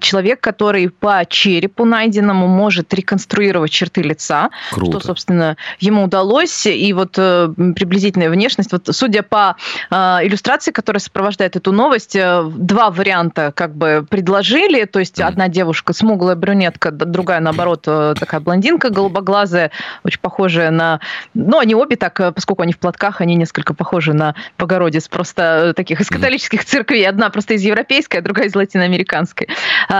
человек, 0.00 0.40
который 0.40 0.90
по 0.90 1.24
черепу 1.28 1.84
найденному 1.84 2.46
может 2.46 2.92
реконструировать 2.94 3.70
черты 3.70 4.02
лица, 4.02 4.50
Круто. 4.72 5.00
что 5.00 5.05
собственно, 5.06 5.56
ему 5.78 6.04
удалось. 6.04 6.66
И 6.66 6.92
вот 6.92 7.14
э, 7.16 7.48
приблизительная 7.74 8.28
внешность, 8.28 8.72
вот 8.72 8.88
судя 8.90 9.22
по 9.22 9.56
э, 9.90 9.94
иллюстрации, 10.22 10.72
которая 10.72 11.00
сопровождает 11.00 11.56
эту 11.56 11.72
новость, 11.72 12.16
э, 12.16 12.42
два 12.56 12.90
варианта 12.90 13.52
как 13.54 13.74
бы 13.74 14.04
предложили. 14.08 14.84
То 14.84 14.98
есть 14.98 15.20
одна 15.20 15.48
девушка 15.48 15.92
смуглая 15.92 16.36
брюнетка, 16.36 16.90
другая, 16.90 17.40
наоборот, 17.40 17.82
такая 17.82 18.40
блондинка 18.40 18.90
голубоглазая, 18.90 19.70
очень 20.04 20.20
похожая 20.20 20.70
на... 20.70 21.00
Ну, 21.34 21.58
они 21.58 21.74
обе 21.74 21.96
так, 21.96 22.20
поскольку 22.34 22.62
они 22.62 22.72
в 22.72 22.78
платках, 22.78 23.20
они 23.20 23.36
несколько 23.36 23.74
похожи 23.74 24.12
на 24.12 24.34
Богородиц, 24.58 25.08
просто 25.08 25.72
таких 25.76 26.00
из 26.00 26.08
католических 26.08 26.64
церквей. 26.64 27.06
Одна 27.06 27.30
просто 27.30 27.54
из 27.54 27.62
европейской, 27.62 28.16
а 28.16 28.22
другая 28.22 28.48
из 28.48 28.54
латиноамериканской. 28.54 29.48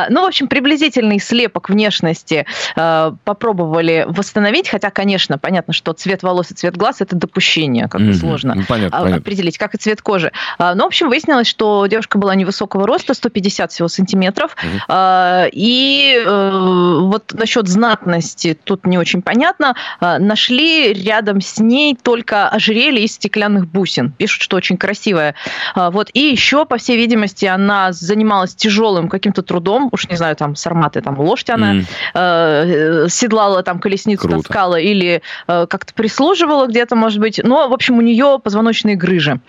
Ну, 0.09 0.23
в 0.23 0.27
общем, 0.27 0.49
приблизительный 0.49 1.21
слепок 1.21 1.69
внешности 1.69 2.47
попробовали 2.75 4.05
восстановить, 4.09 4.69
хотя 4.69 4.86
конечно, 4.91 5.39
понятно, 5.39 5.73
что 5.73 5.93
цвет 5.93 6.23
волос 6.23 6.51
и 6.51 6.55
цвет 6.55 6.77
глаз 6.77 7.01
это 7.01 7.17
допущение, 7.17 7.89
как 7.89 8.01
бы 8.01 8.09
mm-hmm. 8.09 8.15
сложно 8.15 8.55
ну, 8.55 8.63
понятно, 8.67 8.99
понятно. 8.99 9.17
определить, 9.17 9.59
как 9.59 9.75
и 9.75 9.79
цвет 9.79 10.03
кожи. 10.03 10.33
А, 10.59 10.75
но, 10.75 10.85
в 10.85 10.87
общем, 10.89 11.09
выяснилось, 11.09 11.47
что 11.47 11.87
девушка 11.87 12.19
была 12.19 12.35
невысокого 12.35 12.87
роста, 12.87 13.15
150 13.15 13.73
всего 13.73 13.89
сантиметров. 13.89 14.57
Mm-hmm. 14.89 15.51
И 15.53 16.23
э, 16.25 16.99
вот 17.03 17.33
насчет 17.33 17.69
знатности 17.69 18.59
тут 18.63 18.87
не 18.87 18.99
очень 18.99 19.23
понятно. 19.23 19.75
А, 20.01 20.19
нашли 20.19 20.93
рядом 20.93 21.41
с 21.41 21.59
ней 21.59 21.97
только 22.01 22.49
ожерелье 22.49 23.05
из 23.05 23.13
стеклянных 23.15 23.67
бусин. 23.67 24.13
Пишут, 24.13 24.43
что 24.43 24.57
очень 24.57 24.77
красивое. 24.77 25.35
Вот. 25.75 26.11
И 26.13 26.21
еще, 26.21 26.65
по 26.65 26.79
всей 26.79 26.97
видимости, 26.97 27.47
она 27.47 27.93
занималась 27.93 28.55
тяжелым 28.55 29.09
каким-то 29.09 29.43
трудом, 29.43 29.89
уж 29.93 30.09
не 30.09 30.17
знаю, 30.17 30.37
там, 30.37 30.57
сарматы, 30.57 31.01
там, 31.01 31.19
лошадь 31.19 31.51
она 31.51 31.75
mm. 32.15 33.09
седлала, 33.09 33.63
там, 33.63 33.79
колесницу 33.79 34.23
Круто. 34.23 34.43
таскала, 34.43 34.76
или 34.79 35.23
э, 35.49 35.67
как-то 35.69 35.95
прислуживала 35.95 36.67
где-то, 36.67 36.97
может 36.97 37.21
быть. 37.21 37.41
Но, 37.43 37.69
в 37.69 37.73
общем, 37.73 37.99
у 37.99 38.01
нее 38.01 38.41
позвоночные 38.43 38.97
грыжи, 38.97 39.41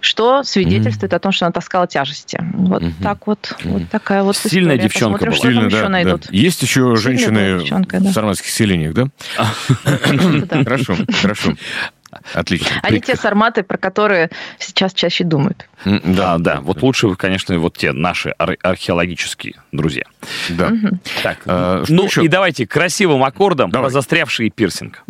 что 0.00 0.42
свидетельствует 0.42 1.12
mm-hmm. 1.12 1.16
о 1.16 1.20
том, 1.20 1.32
что 1.32 1.46
она 1.46 1.52
таскала 1.52 1.86
тяжести. 1.86 2.38
Вот 2.54 2.82
mm-hmm. 2.82 3.02
так 3.02 3.26
вот. 3.26 3.38
Mm-hmm. 3.40 3.68
Вот 3.70 3.82
такая 3.90 4.22
вот 4.22 4.36
Сильная 4.36 4.76
история. 4.76 4.82
девчонка 4.82 5.24
была. 5.26 5.36
Сильная, 5.36 5.70
да, 5.70 5.76
еще 5.78 5.88
найдут. 5.88 6.22
Да. 6.22 6.28
Есть 6.30 6.62
еще 6.62 6.96
женщины 6.96 7.58
в 7.58 8.12
сарматских 8.12 8.50
селениях, 8.50 8.94
да? 8.94 9.06
Хорошо, 10.64 10.96
хорошо. 11.20 11.54
Отлично. 12.32 12.68
Они 12.82 13.00
те 13.00 13.16
сарматы, 13.16 13.62
про 13.62 13.76
которые 13.76 14.30
сейчас 14.58 14.94
чаще 14.94 15.24
думают. 15.24 15.66
Да, 15.84 16.38
да. 16.38 16.60
Вот 16.60 16.82
лучше, 16.82 17.14
конечно, 17.16 17.58
вот 17.58 17.76
те 17.76 17.92
наши 17.92 18.30
археологические 18.30 19.54
друзья. 19.72 20.04
Да. 20.48 20.72
Так, 21.22 21.38
а, 21.46 21.84
ну 21.88 22.08
и 22.22 22.28
давайте 22.28 22.66
красивым 22.66 23.22
аккордом 23.24 23.70
Давай. 23.70 23.90
застрявший 23.90 24.50
пирсинг. 24.50 25.02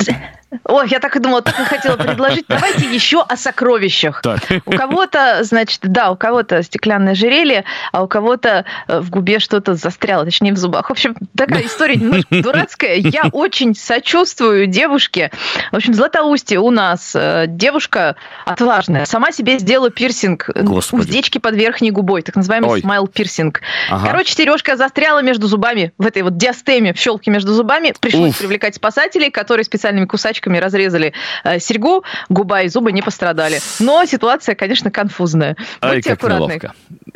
Ой, 0.65 0.87
я 0.89 1.01
так 1.01 1.17
и 1.17 1.19
думала, 1.19 1.43
так 1.43 1.59
и 1.59 1.65
хотела 1.65 1.97
предложить. 1.97 2.45
Давайте 2.49 2.87
еще 2.93 3.23
о 3.23 3.37
сокровищах. 3.37 4.23
Так. 4.23 4.41
У 4.65 4.73
кого-то, 4.73 5.43
значит, 5.43 5.81
да, 5.83 6.11
у 6.11 6.17
кого-то 6.17 6.63
стеклянное 6.63 7.13
ожерелье, 7.13 7.65
а 7.93 8.05
у 8.05 8.09
кого-то 8.09 8.65
э, 8.87 9.01
в 9.01 9.11
губе 9.11 9.41
что-то 9.41 9.75
застряло, 9.75 10.25
точнее, 10.25 10.53
в 10.53 10.57
зубах. 10.57 10.89
В 10.89 10.93
общем, 10.93 11.17
такая 11.37 11.67
история 11.67 11.97
немножко 11.97 12.43
дурацкая. 12.43 12.95
Я 12.97 13.25
очень 13.33 13.75
сочувствую 13.75 14.67
девушке. 14.67 15.31
В 15.73 15.77
общем, 15.77 15.93
в 15.93 15.97
Златоусте 15.97 16.59
у 16.59 16.71
нас 16.71 17.04
э, 17.15 17.47
девушка 17.49 18.17
отважная. 18.45 19.05
Сама 19.05 19.33
себе 19.33 19.59
сделала 19.59 19.91
пирсинг 19.91 20.51
Господи. 20.55 21.03
уздечки 21.03 21.39
под 21.39 21.55
верхней 21.57 21.91
губой, 21.91 22.23
так 22.23 22.37
называемый 22.37 22.81
смайл 22.81 23.07
пирсинг. 23.07 23.61
Ага. 23.91 24.09
Короче, 24.09 24.35
сережка 24.35 24.77
застряла 24.77 25.23
между 25.23 25.47
зубами, 25.47 25.93
в 25.99 26.07
этой 26.07 26.23
вот 26.23 26.37
диастеме, 26.37 26.93
в 26.93 26.99
щелке 26.99 27.31
между 27.31 27.53
зубами. 27.53 27.95
Пришлось 27.99 28.31
Уф. 28.31 28.39
привлекать 28.39 28.77
спасателей, 28.77 29.31
которые 29.31 29.65
специальными 29.65 30.07
кусачками 30.07 30.59
разрезали 30.59 31.13
э, 31.43 31.59
серьгу, 31.59 32.05
губа 32.29 32.63
и 32.63 32.69
зубы 32.69 32.93
не 32.93 33.03
пострадали. 33.03 33.59
Но 33.81 34.05
ситуация, 34.05 34.55
конечно, 34.55 34.91
конфузная. 34.91 35.57
Ай, 35.81 35.97
Будьте 35.97 36.13
аккуратны. 36.13 36.45
Неловко. 36.45 36.75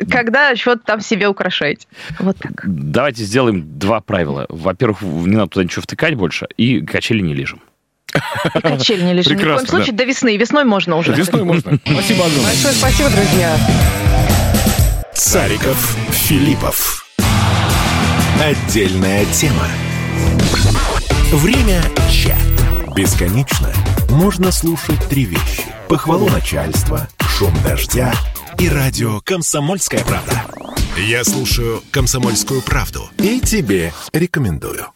Когда 0.09 0.55
что-то 0.55 0.83
там 0.85 1.01
себе 1.01 1.27
украшаете. 1.27 1.87
Вот 2.19 2.37
так. 2.37 2.63
Давайте 2.65 3.23
сделаем 3.23 3.77
два 3.77 4.01
правила. 4.01 4.45
Во-первых, 4.49 5.01
не 5.01 5.35
надо 5.35 5.49
туда 5.49 5.63
ничего 5.63 5.81
втыкать 5.81 6.15
больше, 6.15 6.47
и 6.57 6.81
качели 6.81 7.21
не 7.21 7.33
лежим. 7.33 7.61
И 8.55 8.59
качели 8.61 9.01
не 9.03 9.13
лежим. 9.13 9.37
Прекрасно, 9.37 9.61
Ни 9.61 9.67
в 9.67 9.69
коем 9.69 9.83
случае 9.83 9.91
да. 9.93 10.03
до 10.03 10.09
весны. 10.09 10.37
Весной 10.37 10.63
можно 10.65 10.95
уже. 10.97 11.13
Весной 11.13 11.43
можно. 11.43 11.79
Спасибо 11.85 12.25
огромное. 12.25 12.45
Большое 12.45 12.73
спасибо, 12.73 13.09
друзья. 13.09 13.57
Цариков, 15.13 15.97
Филиппов. 16.11 17.05
Отдельная 18.41 19.25
тема. 19.25 19.67
Время 21.31 21.81
чат. 22.09 22.37
Бесконечно 22.95 23.71
можно 24.09 24.51
слушать 24.51 24.99
три 25.09 25.25
вещи. 25.25 25.63
Похвалу 25.87 26.29
начальства, 26.29 27.07
шум 27.19 27.53
дождя 27.63 28.13
и 28.57 28.67
радио 28.69 29.21
«Комсомольская 29.21 30.03
правда». 30.03 30.43
Я 30.97 31.23
слушаю 31.23 31.81
«Комсомольскую 31.91 32.61
правду» 32.61 33.09
и 33.17 33.39
тебе 33.39 33.93
рекомендую. 34.11 34.87